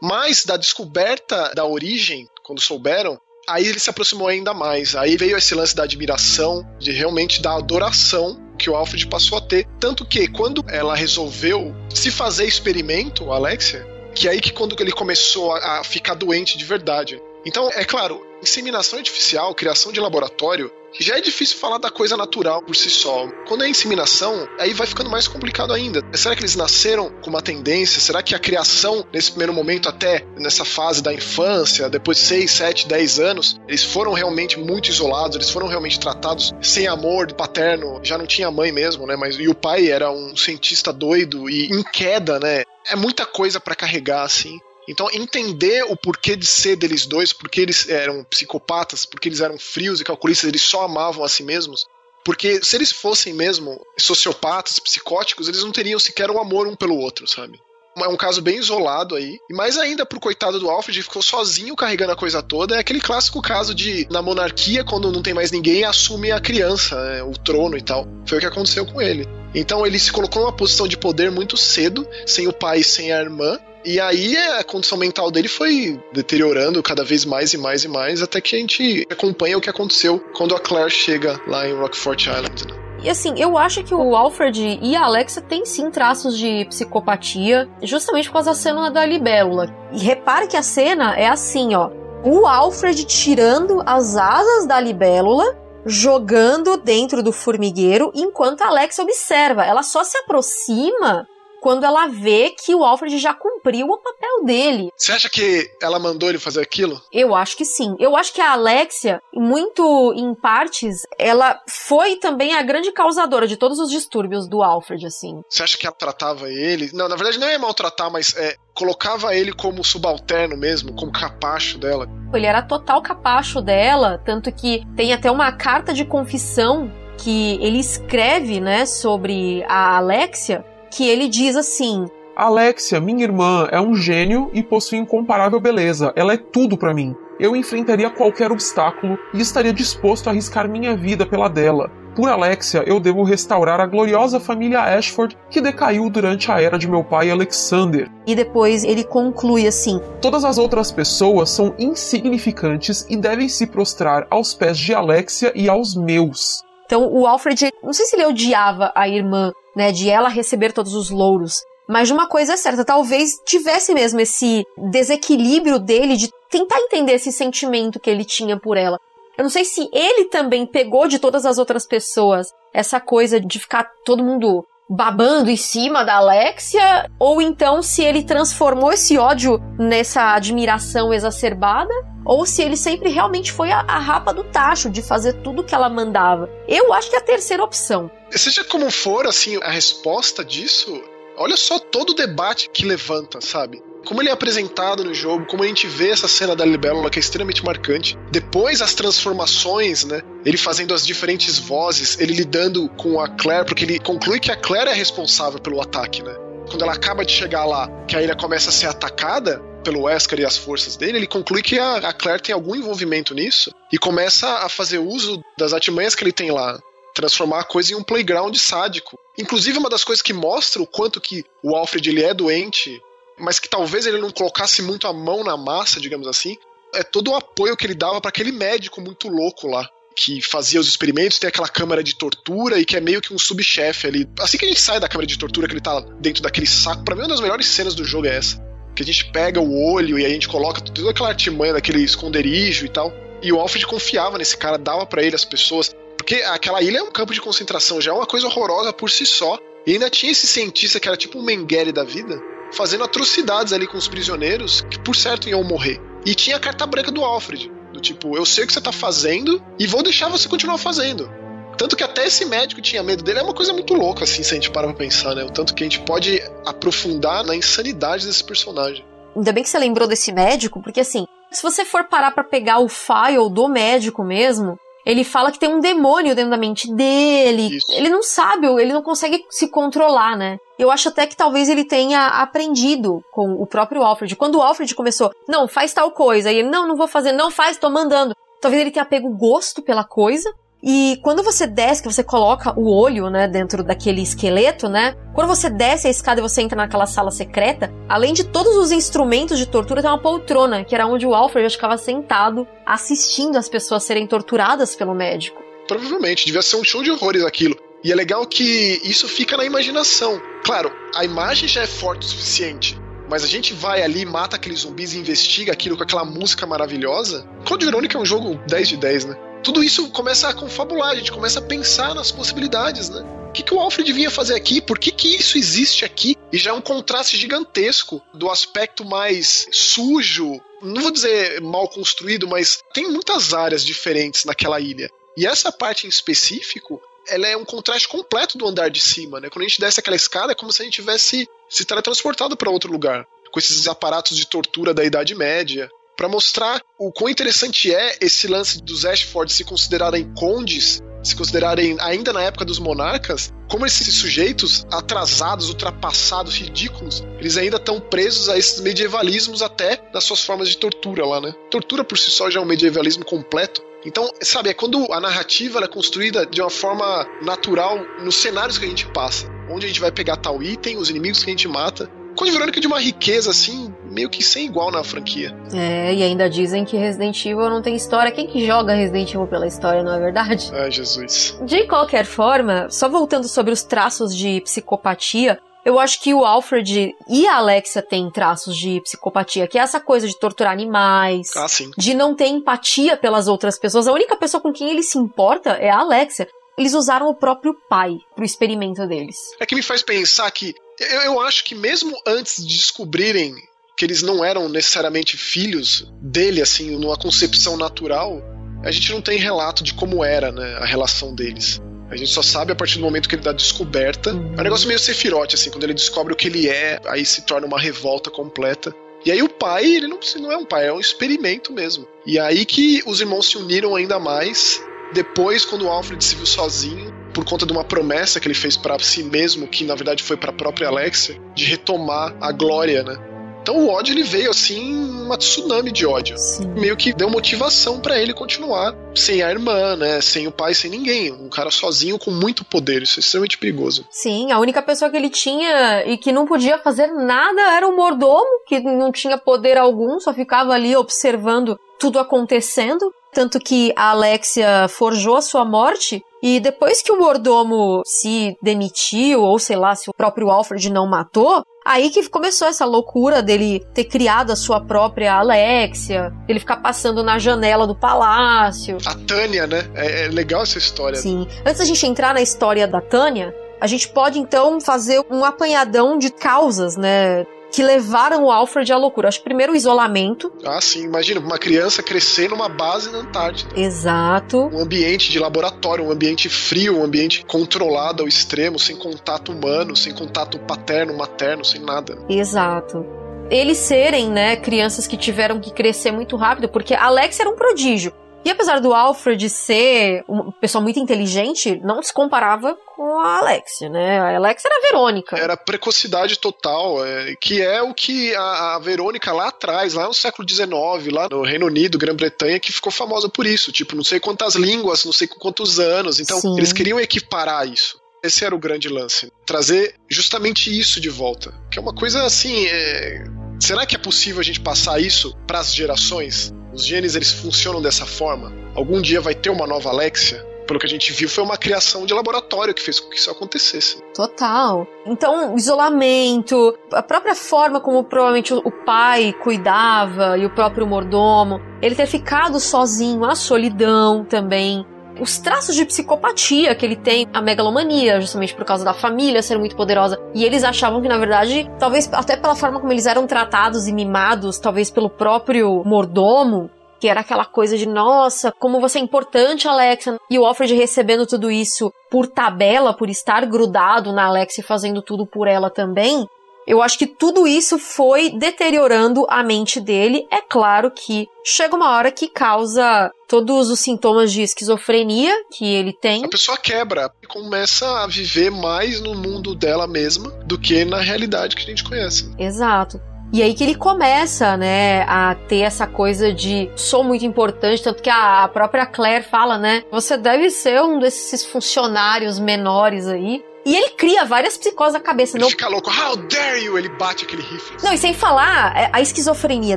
[0.00, 4.94] Mas da descoberta da origem, quando souberam, aí ele se aproximou ainda mais.
[4.94, 9.40] Aí veio esse lance da admiração, de realmente da adoração que o Alfred passou a
[9.40, 9.66] ter.
[9.78, 14.92] Tanto que quando ela resolveu se fazer experimento, Alexia, que é aí que quando ele
[14.92, 17.20] começou a, a ficar doente de verdade.
[17.44, 22.62] Então, é claro, inseminação artificial, criação de laboratório, já é difícil falar da coisa natural
[22.62, 23.28] por si só.
[23.46, 26.02] Quando é inseminação, aí vai ficando mais complicado ainda.
[26.14, 28.00] Será que eles nasceram com uma tendência?
[28.00, 32.50] Será que a criação, nesse primeiro momento, até nessa fase da infância, depois de 6,
[32.50, 38.00] 7, 10 anos, eles foram realmente muito isolados, eles foram realmente tratados sem amor paterno,
[38.02, 39.16] já não tinha mãe mesmo, né?
[39.16, 42.64] Mas e o pai era um cientista doido e em queda, né?
[42.86, 44.58] É muita coisa para carregar assim.
[44.90, 49.56] Então, entender o porquê de ser deles dois, porque eles eram psicopatas, porque eles eram
[49.56, 51.86] frios e calculistas, eles só amavam a si mesmos.
[52.24, 56.98] Porque se eles fossem mesmo sociopatas, psicóticos, eles não teriam sequer um amor um pelo
[56.98, 57.60] outro, sabe?
[57.96, 59.38] É um caso bem isolado aí.
[59.48, 62.74] E mais ainda pro coitado do Alfred, ficou sozinho carregando a coisa toda.
[62.74, 66.96] É aquele clássico caso de, na monarquia, quando não tem mais ninguém, assume a criança,
[66.96, 68.08] né, o trono e tal.
[68.26, 69.24] Foi o que aconteceu com ele.
[69.54, 73.12] Então ele se colocou numa posição de poder muito cedo, sem o pai e sem
[73.12, 73.56] a irmã.
[73.84, 78.22] E aí a condição mental dele foi deteriorando cada vez mais e mais e mais,
[78.22, 82.26] até que a gente acompanha o que aconteceu quando a Claire chega lá em Rockfort
[82.26, 82.66] Island.
[82.66, 82.80] Né?
[83.02, 87.66] E assim, eu acho que o Alfred e a Alexa têm sim traços de psicopatia,
[87.82, 89.74] justamente por causa da cena da libélula.
[89.92, 91.90] E repare que a cena é assim, ó.
[92.22, 99.64] O Alfred tirando as asas da libélula, jogando dentro do formigueiro, enquanto a Alexa observa.
[99.64, 101.26] Ela só se aproxima
[101.60, 104.90] quando ela vê que o Alfred já cumpriu o papel dele.
[104.96, 107.00] Você acha que ela mandou ele fazer aquilo?
[107.12, 107.96] Eu acho que sim.
[107.98, 113.56] Eu acho que a Alexia, muito em partes, ela foi também a grande causadora de
[113.56, 115.42] todos os distúrbios do Alfred, assim.
[115.48, 116.90] Você acha que ela tratava ele?
[116.92, 121.78] Não, na verdade não é maltratar, mas é, colocava ele como subalterno mesmo, como capacho
[121.78, 122.08] dela.
[122.32, 127.78] Ele era total capacho dela, tanto que tem até uma carta de confissão que ele
[127.78, 134.50] escreve, né, sobre a Alexia, que ele diz assim: Alexia, minha irmã, é um gênio
[134.52, 136.12] e possui incomparável beleza.
[136.16, 137.14] Ela é tudo para mim.
[137.38, 141.90] Eu enfrentaria qualquer obstáculo e estaria disposto a arriscar minha vida pela dela.
[142.14, 146.88] Por Alexia, eu devo restaurar a gloriosa família Ashford que decaiu durante a era de
[146.88, 148.10] meu pai Alexander.
[148.26, 154.26] E depois ele conclui assim: Todas as outras pessoas são insignificantes e devem se prostrar
[154.28, 156.62] aos pés de Alexia e aos meus.
[156.84, 160.94] Então o Alfred, não sei se ele odiava a irmã, né, de ela receber todos
[160.94, 166.30] os louros, mas de uma coisa é certa, talvez tivesse mesmo esse desequilíbrio dele de
[166.48, 168.98] tentar entender esse sentimento que ele tinha por ela.
[169.36, 173.58] Eu não sei se ele também pegou de todas as outras pessoas essa coisa de
[173.58, 179.62] ficar todo mundo babando em cima da Alexia, ou então se ele transformou esse ódio
[179.78, 185.00] nessa admiração exacerbada, ou se ele sempre realmente foi a, a rapa do tacho de
[185.00, 186.50] fazer tudo que ela mandava.
[186.66, 188.10] Eu acho que é a terceira opção.
[188.32, 191.00] Seja como for, assim, a resposta disso,
[191.36, 193.80] olha só todo o debate que levanta, sabe?
[194.04, 197.18] Como ele é apresentado no jogo, como a gente vê essa cena da libélula que
[197.18, 198.18] é extremamente marcante.
[198.30, 200.22] Depois as transformações, né?
[200.44, 204.56] Ele fazendo as diferentes vozes, ele lidando com a Claire, porque ele conclui que a
[204.56, 206.34] Claire é responsável pelo ataque, né?
[206.68, 210.38] Quando ela acaba de chegar lá, que a ilha começa a ser atacada pelo Wesker
[210.40, 214.46] e as forças dele, ele conclui que a, Claire tem algum envolvimento nisso e começa
[214.58, 216.78] a fazer uso das artimanhas que ele tem lá
[217.14, 219.18] transformar a coisa em um playground sádico.
[219.38, 223.00] Inclusive, uma das coisas que mostra o quanto que o Alfred ele é doente
[223.40, 226.56] mas que talvez ele não colocasse muito a mão na massa, digamos assim,
[226.94, 229.88] é todo o apoio que ele dava para aquele médico muito louco lá.
[230.14, 233.38] Que fazia os experimentos, tem aquela câmara de tortura e que é meio que um
[233.38, 234.28] subchefe ali.
[234.40, 237.04] Assim que a gente sai da câmara de tortura, que ele tá dentro daquele saco,
[237.04, 238.60] pra mim uma das melhores cenas do jogo é essa.
[238.94, 242.84] Que a gente pega o olho e a gente coloca toda aquela artimanha daquele esconderijo
[242.84, 243.12] e tal.
[243.40, 245.94] E o Alfred confiava nesse cara, dava para ele as pessoas.
[246.18, 249.24] Porque aquela ilha é um campo de concentração, já é uma coisa horrorosa por si
[249.24, 249.58] só.
[249.86, 252.38] E ainda tinha esse cientista que era tipo um Mengele da vida,
[252.72, 256.00] fazendo atrocidades ali com os prisioneiros que, por certo, iam morrer.
[256.24, 257.70] E tinha a carta branca do Alfred.
[257.92, 261.30] Do tipo, eu sei o que você tá fazendo e vou deixar você continuar fazendo.
[261.76, 263.38] Tanto que até esse médico tinha medo dele.
[263.38, 265.44] É uma coisa muito louca, assim, se a gente parar pra pensar, né?
[265.44, 269.04] O tanto que a gente pode aprofundar na insanidade desse personagem.
[269.34, 272.80] Ainda bem que você lembrou desse médico, porque assim, se você for parar para pegar
[272.80, 277.76] o file do médico mesmo, ele fala que tem um demônio dentro da mente dele.
[277.76, 277.92] Isso.
[277.92, 280.58] Ele não sabe, ele não consegue se controlar, né?
[280.78, 284.34] Eu acho até que talvez ele tenha aprendido com o próprio Alfred.
[284.36, 287.50] Quando o Alfred começou, não, faz tal coisa, e ele, não, não vou fazer, não
[287.50, 288.34] faz, tô mandando.
[288.60, 292.90] Talvez ele tenha pego gosto pela coisa E quando você desce, que você coloca o
[292.90, 295.14] olho, né, dentro daquele esqueleto, né?
[295.34, 298.90] Quando você desce a escada e você entra naquela sala secreta, além de todos os
[298.90, 303.68] instrumentos de tortura, tem uma poltrona, que era onde o Alfred ficava sentado, assistindo as
[303.68, 305.62] pessoas serem torturadas pelo médico.
[305.86, 307.76] Provavelmente, devia ser um show de horrores aquilo.
[308.02, 310.40] E é legal que isso fica na imaginação.
[310.64, 314.80] Claro, a imagem já é forte o suficiente, mas a gente vai ali, mata aqueles
[314.80, 317.46] zumbis e investiga aquilo com aquela música maravilhosa.
[317.68, 319.49] Code Verônica é um jogo 10 de 10, né?
[319.62, 323.22] Tudo isso começa a confabular, a gente começa a pensar nas possibilidades, né?
[323.48, 324.80] O que, que o Alfred vinha fazer aqui?
[324.80, 326.36] Por que, que isso existe aqui?
[326.52, 332.46] E já é um contraste gigantesco do aspecto mais sujo, não vou dizer mal construído,
[332.46, 335.10] mas tem muitas áreas diferentes naquela ilha.
[335.36, 339.50] E essa parte em específico ela é um contraste completo do andar de cima, né?
[339.50, 342.70] Quando a gente desce aquela escada, é como se a gente tivesse se teletransportado para
[342.70, 347.90] outro lugar, com esses aparatos de tortura da Idade Média, para mostrar o quão interessante
[347.94, 353.50] é esse lance dos Ashford se considerarem condes, se considerarem ainda na época dos monarcas,
[353.70, 360.24] como esses sujeitos atrasados, ultrapassados, ridículos, eles ainda estão presos a esses medievalismos até nas
[360.24, 361.54] suas formas de tortura lá, né?
[361.70, 363.82] Tortura por si só já é um medievalismo completo.
[364.04, 368.84] Então, sabe, é quando a narrativa é construída de uma forma natural nos cenários que
[368.84, 369.46] a gente passa.
[369.70, 372.10] Onde a gente vai pegar tal item, os inimigos que a gente mata.
[372.40, 375.54] Code Verônica de uma riqueza, assim, meio que sem igual na franquia.
[375.74, 378.32] É, e ainda dizem que Resident Evil não tem história.
[378.32, 380.70] Quem que joga Resident Evil pela história, não é verdade?
[380.72, 381.58] Ai, Jesus.
[381.66, 387.14] De qualquer forma, só voltando sobre os traços de psicopatia, eu acho que o Alfred
[387.28, 391.68] e a Alexia têm traços de psicopatia, que é essa coisa de torturar animais, Ah,
[391.68, 391.90] sim.
[391.98, 394.08] de não ter empatia pelas outras pessoas.
[394.08, 396.48] A única pessoa com quem ele se importa é a Alexia.
[396.78, 399.36] Eles usaram o próprio pai pro experimento deles.
[399.60, 403.54] É que me faz pensar que eu, eu acho que mesmo antes de descobrirem
[403.96, 408.42] que eles não eram necessariamente filhos dele, assim, numa concepção natural,
[408.82, 411.80] a gente não tem relato de como era, né, a relação deles.
[412.10, 414.30] A gente só sabe a partir do momento que ele dá descoberta.
[414.30, 417.42] É um negócio meio Sephiroth, assim, quando ele descobre o que ele é, aí se
[417.42, 418.94] torna uma revolta completa.
[419.24, 422.08] E aí o pai, ele não, não é um pai, é um experimento mesmo.
[422.26, 424.82] E aí que os irmãos se uniram ainda mais.
[425.12, 428.76] Depois, quando o Alfred se viu sozinho, por conta de uma promessa que ele fez
[428.76, 433.02] para si mesmo, que na verdade foi para a própria Alexia, de retomar a glória,
[433.02, 433.18] né?
[433.62, 436.36] Então o ódio ele veio assim, uma tsunami de ódio.
[436.38, 436.66] Sim.
[436.68, 440.20] Meio que deu motivação para ele continuar sem a irmã, né?
[440.20, 441.30] Sem o pai, sem ninguém.
[441.30, 443.02] Um cara sozinho com muito poder.
[443.02, 444.06] Isso é extremamente perigoso.
[444.10, 447.94] Sim, a única pessoa que ele tinha e que não podia fazer nada era o
[447.94, 453.12] mordomo, que não tinha poder algum, só ficava ali observando tudo acontecendo.
[453.32, 456.22] Tanto que a Alexia forjou a sua morte.
[456.42, 461.06] E depois que o mordomo se demitiu, ou sei lá, se o próprio Alfred não
[461.06, 466.78] matou, aí que começou essa loucura dele ter criado a sua própria Alexia, ele ficar
[466.78, 468.96] passando na janela do palácio.
[469.04, 469.90] A Tânia, né?
[469.94, 471.16] É, é legal essa história.
[471.16, 471.46] Sim.
[471.64, 476.18] Antes da gente entrar na história da Tânia, a gente pode então fazer um apanhadão
[476.18, 477.46] de causas, né?
[477.70, 479.28] Que levaram o Alfred à loucura.
[479.28, 480.52] Acho que primeiro o isolamento.
[480.64, 481.04] Ah, sim.
[481.04, 483.78] Imagina uma criança crescer numa base na Antártida.
[483.78, 484.70] Exato.
[484.72, 489.96] Um ambiente de laboratório, um ambiente frio, um ambiente controlado ao extremo, sem contato humano,
[489.96, 492.18] sem contato paterno, materno, sem nada.
[492.28, 493.06] Exato.
[493.50, 498.12] Eles serem, né, crianças que tiveram que crescer muito rápido, porque Alex era um prodígio.
[498.44, 503.88] E apesar do Alfred ser uma pessoa muito inteligente, não se comparava com a Alexia,
[503.90, 504.18] né?
[504.18, 505.36] A Alexia era a Verônica.
[505.36, 510.14] Era precocidade total, é, que é o que a, a Verônica lá atrás, lá no
[510.14, 510.70] século XIX,
[511.12, 513.72] lá no Reino Unido, Grã-Bretanha, que ficou famosa por isso.
[513.72, 516.18] Tipo, não sei quantas línguas, não sei quantos anos.
[516.18, 516.56] Então, Sim.
[516.56, 518.00] eles queriam equiparar isso.
[518.22, 519.30] Esse era o grande lance.
[519.46, 521.54] Trazer justamente isso de volta.
[521.70, 522.66] Que é uma coisa assim.
[522.66, 523.24] é,
[523.60, 526.52] Será que é possível a gente passar isso para as gerações?
[526.72, 528.52] Os genes eles funcionam dessa forma?
[528.74, 530.44] Algum dia vai ter uma nova Alexia?
[530.66, 533.28] Pelo que a gente viu, foi uma criação de laboratório que fez com que isso
[533.28, 534.00] acontecesse.
[534.14, 534.86] Total.
[535.04, 541.96] Então, isolamento, a própria forma como provavelmente o pai cuidava e o próprio mordomo, ele
[541.96, 544.86] ter ficado sozinho, a solidão também.
[545.20, 549.58] Os traços de psicopatia que ele tem, a megalomania, justamente por causa da família ser
[549.58, 550.18] muito poderosa.
[550.34, 553.92] E eles achavam que, na verdade, talvez até pela forma como eles eram tratados e
[553.92, 559.68] mimados, talvez pelo próprio mordomo, que era aquela coisa de, nossa, como você é importante,
[559.68, 560.18] Alexa.
[560.30, 565.02] E o Alfred recebendo tudo isso por tabela, por estar grudado na Alexa e fazendo
[565.02, 566.26] tudo por ela também.
[566.70, 570.24] Eu acho que tudo isso foi deteriorando a mente dele.
[570.30, 575.92] É claro que chega uma hora que causa todos os sintomas de esquizofrenia que ele
[575.92, 576.24] tem.
[576.24, 581.00] A pessoa quebra e começa a viver mais no mundo dela mesma do que na
[581.00, 582.32] realidade que a gente conhece.
[582.38, 583.00] Exato.
[583.32, 588.00] E aí que ele começa, né, a ter essa coisa de sou muito importante, tanto
[588.00, 593.42] que a própria Claire fala, né, você deve ser um desses funcionários menores aí.
[593.64, 595.36] E ele cria várias psicoses na cabeça.
[595.36, 595.50] Ele não...
[595.50, 596.78] fica louco, how dare you?
[596.78, 597.76] Ele bate aquele rifle.
[597.82, 599.76] Não, e sem falar, é, a esquizofrenia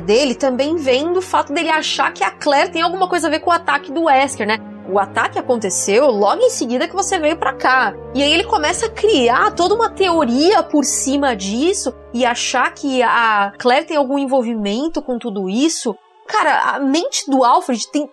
[0.00, 3.40] dele também vem do fato dele achar que a Claire tem alguma coisa a ver
[3.40, 4.58] com o ataque do Wesker, né?
[4.88, 7.94] O ataque aconteceu logo em seguida que você veio para cá.
[8.14, 13.02] E aí ele começa a criar toda uma teoria por cima disso e achar que
[13.02, 15.96] a Claire tem algum envolvimento com tudo isso.
[16.26, 18.08] Cara, a mente do Alfred tem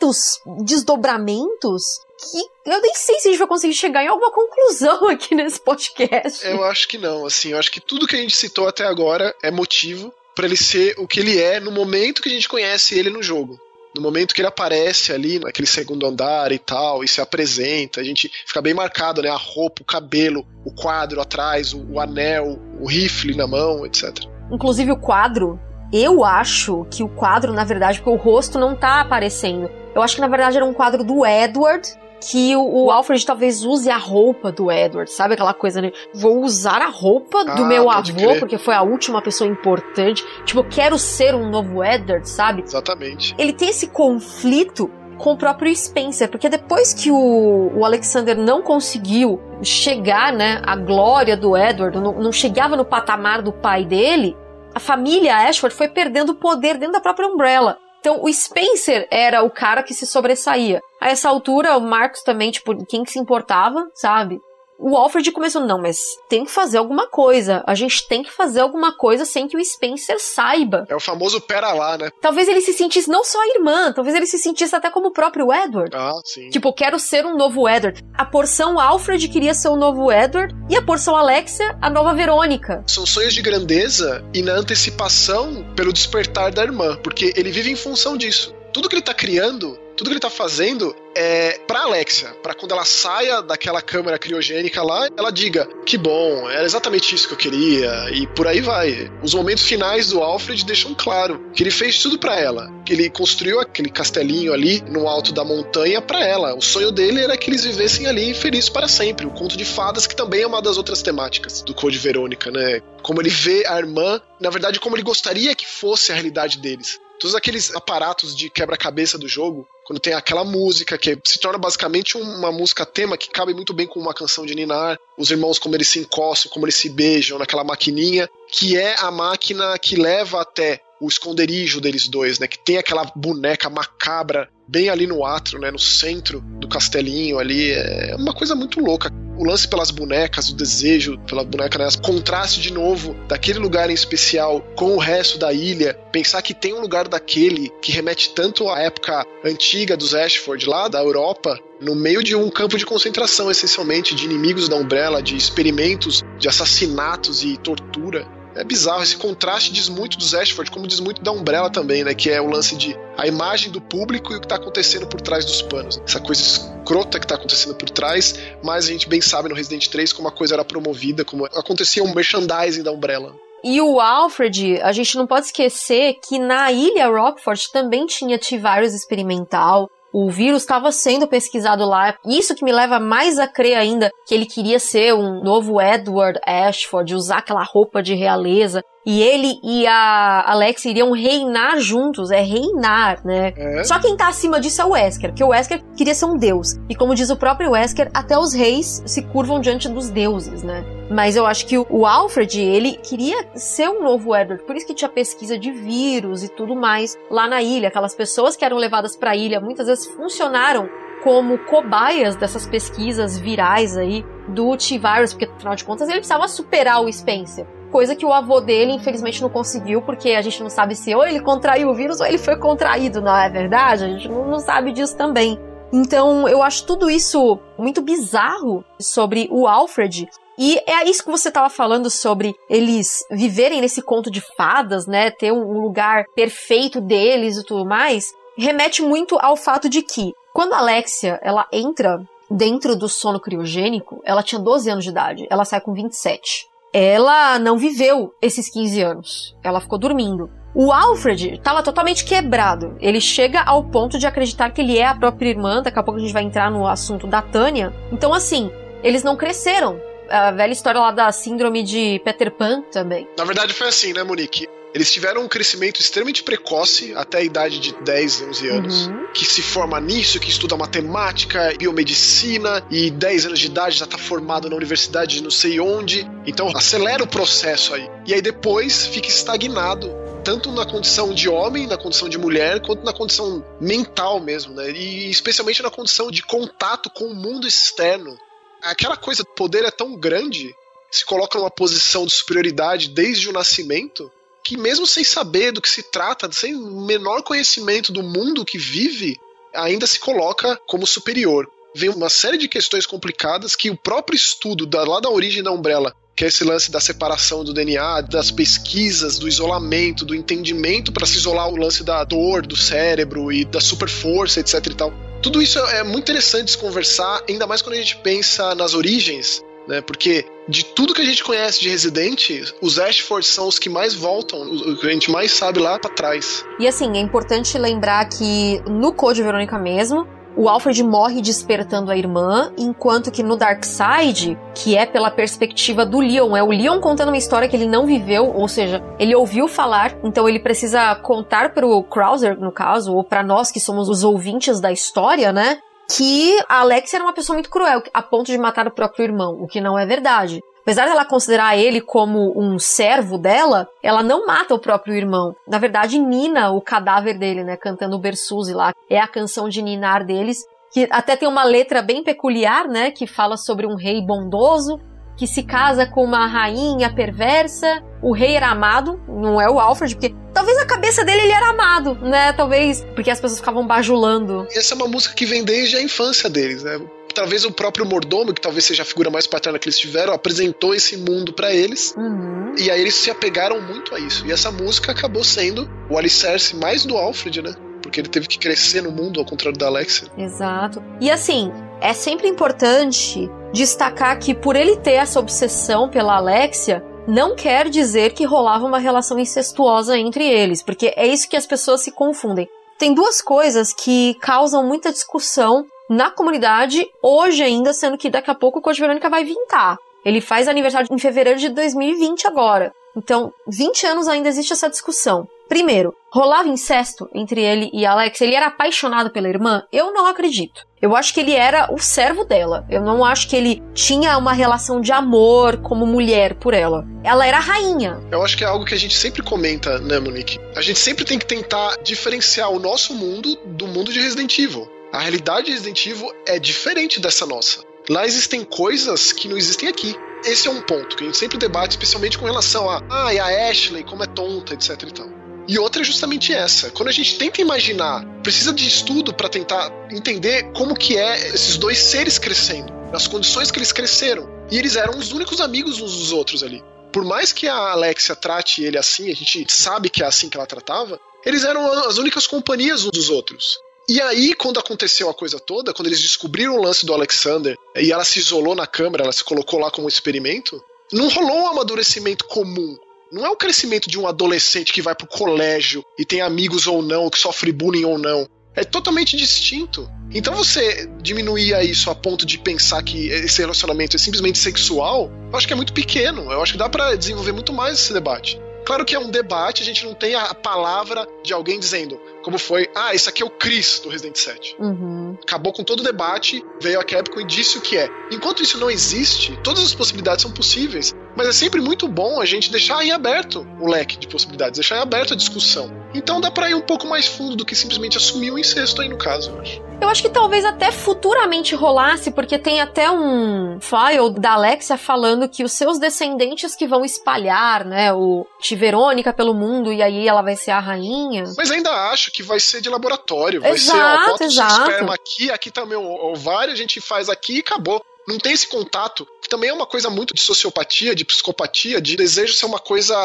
[0.00, 1.82] tantos desdobramentos
[2.18, 5.60] que eu nem sei se a gente vai conseguir chegar em alguma conclusão aqui nesse
[5.60, 6.46] podcast.
[6.46, 9.34] Eu acho que não, assim, eu acho que tudo que a gente citou até agora
[9.42, 12.98] é motivo para ele ser o que ele é no momento que a gente conhece
[12.98, 13.58] ele no jogo.
[13.94, 18.04] No momento que ele aparece ali naquele segundo andar e tal, e se apresenta, a
[18.04, 19.28] gente fica bem marcado, né?
[19.28, 24.16] A roupa, o cabelo, o quadro atrás, o, o anel, o rifle na mão, etc.
[24.52, 25.58] Inclusive o quadro,
[25.92, 29.68] eu acho que o quadro, na verdade, porque o rosto não tá aparecendo.
[29.94, 31.88] Eu acho que na verdade era um quadro do Edward
[32.20, 35.90] que o, o, Alfred talvez use a roupa do Edward, sabe aquela coisa, né?
[36.14, 38.38] Vou usar a roupa do Ah, meu avô, crer.
[38.38, 40.22] porque foi a última pessoa importante.
[40.44, 42.62] Tipo, eu quero ser um novo Edward, sabe?
[42.62, 43.34] Exatamente.
[43.38, 48.62] Ele tem esse conflito com o próprio Spencer, porque depois que o, o Alexander não
[48.62, 54.36] conseguiu chegar, né, à glória do Edward, não, não chegava no patamar do pai dele,
[54.74, 57.78] a família Ashford foi perdendo poder dentro da própria Umbrella.
[58.00, 60.80] Então, o Spencer era o cara que se sobressaía.
[61.00, 64.38] A essa altura, o Marcos também, tipo, quem que se importava, sabe?
[64.82, 67.62] O Alfred começou, não, mas tem que fazer alguma coisa.
[67.66, 70.86] A gente tem que fazer alguma coisa sem que o Spencer saiba.
[70.88, 72.08] É o famoso pera lá, né?
[72.20, 75.12] Talvez ele se sentisse não só a irmã, talvez ele se sentisse até como o
[75.12, 75.94] próprio Edward.
[75.94, 76.48] Ah, sim.
[76.48, 78.02] Tipo, quero ser um novo Edward.
[78.16, 82.82] A porção Alfred queria ser o novo Edward e a porção Alexia, a nova Verônica.
[82.86, 87.76] São sonhos de grandeza e na antecipação pelo despertar da irmã, porque ele vive em
[87.76, 88.54] função disso.
[88.72, 92.72] Tudo que ele tá criando, tudo que ele tá fazendo é pra Alexia, pra quando
[92.72, 97.38] ela saia daquela câmara criogênica lá, ela diga: "Que bom, era exatamente isso que eu
[97.38, 99.10] queria" e por aí vai.
[99.22, 103.10] Os momentos finais do Alfred deixam claro que ele fez tudo pra ela, que ele
[103.10, 106.54] construiu aquele castelinho ali no alto da montanha pra ela.
[106.54, 109.26] O sonho dele era que eles vivessem ali felizes para sempre.
[109.26, 112.80] O conto de fadas que também é uma das outras temáticas do Code Verônica, né?
[113.02, 116.98] Como ele vê a irmã, na verdade como ele gostaria que fosse a realidade deles
[117.20, 122.16] todos aqueles aparatos de quebra-cabeça do jogo, quando tem aquela música que se torna basicamente
[122.16, 125.76] uma música tema que cabe muito bem com uma canção de Ninar, os irmãos como
[125.76, 130.40] eles se encostam, como eles se beijam naquela maquininha, que é a máquina que leva
[130.40, 132.46] até o esconderijo deles dois, né?
[132.46, 135.70] Que tem aquela boneca macabra bem ali no átrio, né?
[135.70, 137.72] No centro do castelinho ali.
[137.72, 139.10] É uma coisa muito louca.
[139.36, 141.88] O lance pelas bonecas, o desejo pela boneca, né?
[142.02, 145.94] Contraste de novo daquele lugar em especial com o resto da ilha.
[146.12, 150.88] Pensar que tem um lugar daquele que remete tanto à época antiga dos Ashford, lá
[150.88, 155.36] da Europa, no meio de um campo de concentração, essencialmente, de inimigos da Umbrella, de
[155.36, 158.28] experimentos de assassinatos e tortura.
[158.60, 162.12] É bizarro, esse contraste diz muito dos Ashford, como diz muito da Umbrella também, né?
[162.12, 165.18] Que é o lance de a imagem do público e o que tá acontecendo por
[165.18, 165.98] trás dos panos.
[166.06, 169.88] Essa coisa escrota que tá acontecendo por trás, mas a gente bem sabe no Resident
[169.88, 173.34] 3 como a coisa era promovida, como acontecia um merchandising da Umbrella.
[173.64, 178.92] E o Alfred, a gente não pode esquecer que na ilha Rockford também tinha T-Virus
[178.92, 179.88] experimental.
[180.12, 182.16] O vírus estava sendo pesquisado lá.
[182.26, 186.40] Isso que me leva mais a crer ainda que ele queria ser um novo Edward
[186.44, 188.82] Ashford, usar aquela roupa de realeza.
[189.12, 193.52] E ele e a Alex iriam reinar juntos, é reinar, né?
[193.56, 193.82] É.
[193.82, 196.76] Só quem tá acima disso é o Wesker, porque o Wesker queria ser um deus.
[196.88, 200.84] E como diz o próprio Wesker, até os reis se curvam diante dos deuses, né?
[201.10, 204.94] Mas eu acho que o- Alfred, ele queria ser um novo Edward, por isso que
[204.94, 207.88] tinha pesquisa de vírus e tudo mais lá na ilha.
[207.88, 210.88] Aquelas pessoas que eram levadas pra ilha muitas vezes funcionaram
[211.24, 217.02] como cobaias dessas pesquisas virais aí do T-Virus, porque afinal de contas ele precisava superar
[217.02, 217.66] o Spencer.
[217.90, 221.24] Coisa que o avô dele, infelizmente, não conseguiu, porque a gente não sabe se ou
[221.24, 224.04] ele contraiu o vírus ou ele foi contraído, não é verdade?
[224.04, 225.58] A gente não, sabe disso também.
[225.92, 230.28] Então, eu acho tudo isso muito bizarro sobre o Alfred.
[230.56, 235.32] E é isso que você tava falando sobre eles viverem nesse conto de fadas, né?
[235.32, 238.26] Ter um lugar perfeito deles e tudo mais.
[238.56, 244.20] Remete muito ao fato de que, quando a Alexia, ela entra dentro do sono criogênico,
[244.24, 245.46] ela tinha 12 anos de idade.
[245.50, 249.56] Ela sai com 27 ela não viveu esses 15 anos.
[249.62, 250.50] Ela ficou dormindo.
[250.74, 252.96] O Alfred estava totalmente quebrado.
[253.00, 255.82] Ele chega ao ponto de acreditar que ele é a própria irmã.
[255.82, 257.92] Daqui a pouco a gente vai entrar no assunto da Tânia.
[258.12, 258.70] Então, assim,
[259.02, 260.00] eles não cresceram.
[260.28, 263.26] a velha história lá da síndrome de Peter Pan também.
[263.36, 264.68] Na verdade foi assim, né, Monique?
[264.92, 269.26] Eles tiveram um crescimento extremamente precoce, até a idade de 10, 11 anos, Uhum.
[269.32, 274.18] que se forma nisso, que estuda matemática, biomedicina, e 10 anos de idade já tá
[274.18, 276.28] formado na universidade de não sei onde.
[276.44, 278.10] Então acelera o processo aí.
[278.26, 280.10] E aí depois fica estagnado,
[280.42, 284.90] tanto na condição de homem, na condição de mulher, quanto na condição mental mesmo, né?
[284.90, 288.36] E especialmente na condição de contato com o mundo externo.
[288.82, 290.74] Aquela coisa, o poder é tão grande,
[291.10, 294.30] se coloca numa posição de superioridade desde o nascimento,
[294.70, 298.78] que mesmo sem saber do que se trata, sem o menor conhecimento do mundo que
[298.78, 299.36] vive,
[299.74, 301.68] ainda se coloca como superior.
[301.92, 305.72] Vem uma série de questões complicadas que o próprio estudo da, lá da origem da
[305.72, 311.10] Umbrella, que é esse lance da separação do DNA, das pesquisas, do isolamento, do entendimento
[311.10, 314.94] para se isolar o lance da dor do cérebro e da super força, etc e
[314.94, 315.12] tal.
[315.42, 319.64] Tudo isso é muito interessante se conversar, ainda mais quando a gente pensa nas origens,
[319.88, 320.00] né?
[320.00, 322.50] Porque de tudo que a gente conhece de Resident,
[322.80, 326.10] os Ashford são os que mais voltam, o que a gente mais sabe lá pra
[326.10, 326.64] trás.
[326.78, 332.16] E assim, é importante lembrar que no Code Verônica mesmo, o Alfred morre despertando a
[332.16, 337.00] irmã, enquanto que no Dark Side, que é pela perspectiva do Leon, é o Leon
[337.00, 341.14] contando uma história que ele não viveu, ou seja, ele ouviu falar, então ele precisa
[341.16, 345.78] contar pro Krauser, no caso, ou para nós que somos os ouvintes da história, né?
[346.16, 349.56] Que a Alexia era uma pessoa muito cruel, a ponto de matar o próprio irmão,
[349.60, 350.60] o que não é verdade.
[350.82, 355.54] Apesar dela considerar ele como um servo dela, ela não mata o próprio irmão.
[355.68, 357.76] Na verdade, nina o cadáver dele, né?
[357.76, 358.92] Cantando o Bersuzi lá.
[359.08, 360.64] É a canção de ninar deles.
[360.92, 363.12] Que até tem uma letra bem peculiar, né?
[363.12, 364.98] Que fala sobre um rei bondoso
[365.40, 368.04] que se casa com uma rainha perversa.
[368.22, 371.70] O rei era amado, não é o Alfred, porque talvez na cabeça dele ele era
[371.70, 372.52] amado, né?
[372.52, 374.68] Talvez porque as pessoas ficavam bajulando.
[374.70, 377.00] Essa é uma música que vem desde a infância deles, né?
[377.34, 380.94] Talvez o próprio mordomo, que talvez seja a figura mais paterna que eles tiveram, apresentou
[380.94, 382.14] esse mundo para eles.
[382.18, 382.74] Uhum.
[382.76, 384.46] E aí eles se apegaram muito a isso.
[384.46, 387.74] E essa música acabou sendo o alicerce mais do Alfred, né?
[388.10, 390.28] Porque ele teve que crescer no mundo, ao contrário da Alexia.
[390.36, 391.00] Exato.
[391.20, 397.54] E assim, é sempre importante destacar que por ele ter essa obsessão pela Alexia, não
[397.54, 402.00] quer dizer que rolava uma relação incestuosa entre eles, porque é isso que as pessoas
[402.00, 402.68] se confundem.
[402.98, 408.56] Tem duas coisas que causam muita discussão na comunidade hoje ainda, sendo que daqui a
[408.56, 409.96] pouco o Code Verônica vai vintar.
[410.24, 412.92] Ele faz aniversário em fevereiro de 2020 agora.
[413.16, 415.46] Então, 20 anos ainda existe essa discussão.
[415.70, 418.40] Primeiro, rolava incesto entre ele e Alex?
[418.40, 419.84] Ele era apaixonado pela irmã?
[419.92, 420.84] Eu não acredito.
[421.00, 422.84] Eu acho que ele era o servo dela.
[422.90, 427.06] Eu não acho que ele tinha uma relação de amor como mulher por ela.
[427.22, 428.20] Ela era rainha.
[428.32, 430.58] Eu acho que é algo que a gente sempre comenta, né, Monique?
[430.74, 434.90] A gente sempre tem que tentar diferenciar o nosso mundo do mundo de Resident Evil.
[435.12, 437.84] A realidade de Resident Evil é diferente dessa nossa.
[438.08, 440.16] Lá existem coisas que não existem aqui.
[440.44, 443.38] Esse é um ponto que a gente sempre debate, especialmente com relação a, ah, e
[443.38, 445.40] a Ashley, como é tonta, etc e tal.
[445.70, 446.90] E outra é justamente essa.
[446.90, 451.76] Quando a gente tenta imaginar, precisa de estudo para tentar entender como que é esses
[451.76, 454.50] dois seres crescendo, nas condições que eles cresceram.
[454.68, 456.82] E eles eram os únicos amigos uns dos outros ali.
[457.12, 460.56] Por mais que a Alexia trate ele assim, a gente sabe que é assim que
[460.56, 463.78] ela tratava, eles eram as únicas companhias uns dos outros.
[464.08, 468.10] E aí, quando aconteceu a coisa toda, quando eles descobriram o lance do Alexander e
[468.10, 472.44] ela se isolou na câmara, ela se colocou lá como experimento, não rolou um amadurecimento
[472.46, 472.98] comum.
[473.32, 477.00] Não é o crescimento de um adolescente que vai pro colégio e tem amigos ou
[477.00, 478.48] não, que sofre bullying ou não.
[478.74, 480.10] É totalmente distinto.
[480.32, 485.56] Então você diminuir isso a ponto de pensar que esse relacionamento é simplesmente sexual, eu
[485.56, 486.50] acho que é muito pequeno.
[486.50, 488.60] Eu acho que dá para desenvolver muito mais esse debate.
[488.84, 492.58] Claro que é um debate, a gente não tem a palavra de alguém dizendo, como
[492.58, 494.76] foi, ah, esse aqui é o Chris do Resident 7.
[494.78, 495.36] Uhum.
[495.42, 498.08] Acabou com todo o debate, veio a Capcom e disse o que é.
[498.30, 502.44] Enquanto isso não existe, todas as possibilidades são possíveis, mas é sempre muito bom a
[502.44, 505.90] gente deixar em aberto o leque de possibilidades, deixar em aberto a discussão.
[506.14, 509.08] Então dá pra ir um pouco mais fundo do que simplesmente assumir o incesto aí
[509.08, 509.90] no caso, eu acho.
[510.00, 515.48] Eu acho que talvez até futuramente rolasse, porque tem até um file da Alexia falando
[515.48, 520.40] que os seus descendentes que vão espalhar, né, o Verônica pelo mundo e aí ela
[520.40, 521.44] vai ser a rainha.
[521.56, 524.74] Mas ainda acho que vai ser de laboratório, vai Exato, ser, ó, bota exato.
[524.74, 528.04] o esperma aqui, aqui tá meu ovário, a gente faz aqui e acabou.
[528.28, 532.16] Não tem esse contato, que também é uma coisa muito de sociopatia, de psicopatia, de
[532.16, 533.16] desejo ser uma coisa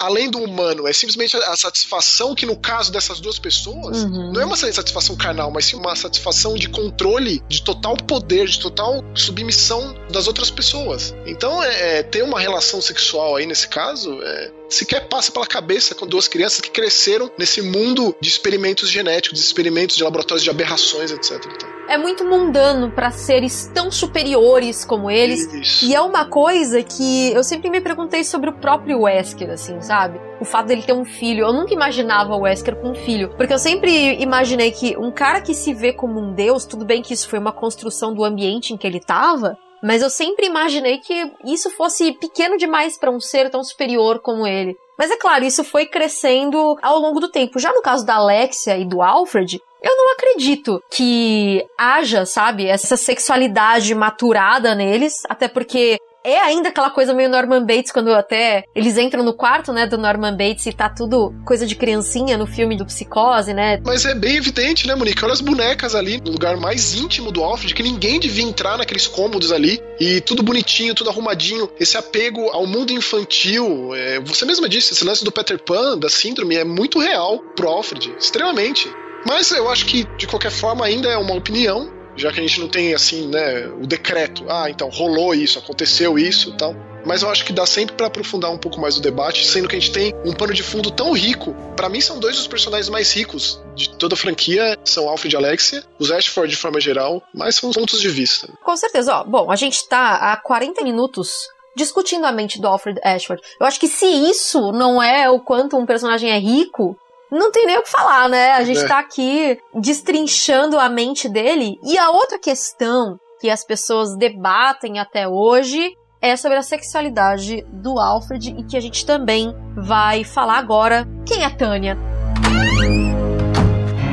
[0.00, 4.32] além do humano, é simplesmente a satisfação que no caso dessas duas pessoas, Uhum.
[4.32, 8.58] não é uma satisfação carnal, mas sim uma satisfação de controle, de total poder, de
[8.58, 11.14] total submissão das outras pessoas.
[11.26, 15.94] Então, é, é, ter uma relação sexual aí nesse caso, é, sequer passa pela cabeça
[15.94, 20.50] com duas crianças que cresceram nesse mundo de experimentos genéticos, de experimentos de laboratórios de
[20.50, 21.32] aberrações, etc.
[21.32, 21.79] e tal.
[21.90, 25.52] É muito mundano para seres tão superiores como eles.
[25.52, 25.86] Isso.
[25.86, 30.20] E é uma coisa que eu sempre me perguntei sobre o próprio Wesker, assim, sabe?
[30.40, 31.44] O fato dele ter um filho.
[31.44, 33.34] Eu nunca imaginava o Wesker com um filho.
[33.36, 37.02] Porque eu sempre imaginei que um cara que se vê como um deus, tudo bem
[37.02, 40.98] que isso foi uma construção do ambiente em que ele tava, mas eu sempre imaginei
[40.98, 44.76] que isso fosse pequeno demais para um ser tão superior como ele.
[44.96, 47.58] Mas é claro, isso foi crescendo ao longo do tempo.
[47.58, 52.96] Já no caso da Alexia e do Alfred, eu não acredito que haja, sabe, essa
[52.96, 58.98] sexualidade maturada neles, até porque é ainda aquela coisa meio Norman Bates, quando até eles
[58.98, 62.76] entram no quarto, né, do Norman Bates e tá tudo coisa de criancinha no filme
[62.76, 63.80] do Psicose, né?
[63.84, 65.24] Mas é bem evidente, né, Monique?
[65.24, 69.06] Olha as bonecas ali no lugar mais íntimo do Alfred, que ninguém devia entrar naqueles
[69.06, 69.80] cômodos ali.
[69.98, 71.70] E tudo bonitinho, tudo arrumadinho.
[71.78, 73.94] Esse apego ao mundo infantil.
[73.94, 77.68] é, você mesma disse, esse lance do Peter Pan, da síndrome, é muito real pro
[77.68, 78.14] Alfred.
[78.18, 78.90] Extremamente.
[79.26, 81.92] Mas eu acho que, de qualquer forma, ainda é uma opinião.
[82.16, 84.44] Já que a gente não tem, assim, né, o decreto.
[84.48, 86.74] Ah, então rolou isso, aconteceu isso tal.
[87.04, 89.76] Mas eu acho que dá sempre pra aprofundar um pouco mais o debate, sendo que
[89.76, 91.54] a gente tem um pano de fundo tão rico.
[91.76, 95.36] Pra mim, são dois dos personagens mais ricos de toda a franquia: são Alfred e
[95.36, 98.48] Alexia, os Ashford de forma geral, mas são pontos de vista.
[98.62, 99.24] Com certeza, ó.
[99.24, 103.42] Bom, a gente tá há 40 minutos discutindo a mente do Alfred Ashford.
[103.58, 106.98] Eu acho que se isso não é o quanto um personagem é rico,
[107.30, 108.52] não tem nem o que falar, né?
[108.52, 108.86] A gente É.
[108.88, 111.78] tá aqui destrinchando a mente dele.
[111.84, 117.98] E a outra questão que as pessoas debatem até hoje é sobre a sexualidade do
[117.98, 121.08] Alfred e que a gente também vai falar agora.
[121.26, 121.96] Quem é Tânia?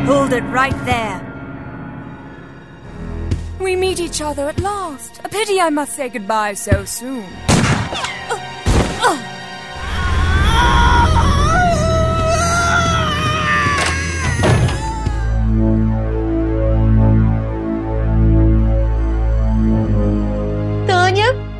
[0.07, 1.25] Hold it right there.
[3.59, 5.19] We meet each other at last.
[5.23, 7.25] A pity I must say goodbye so soon.
[9.01, 9.36] Tânia,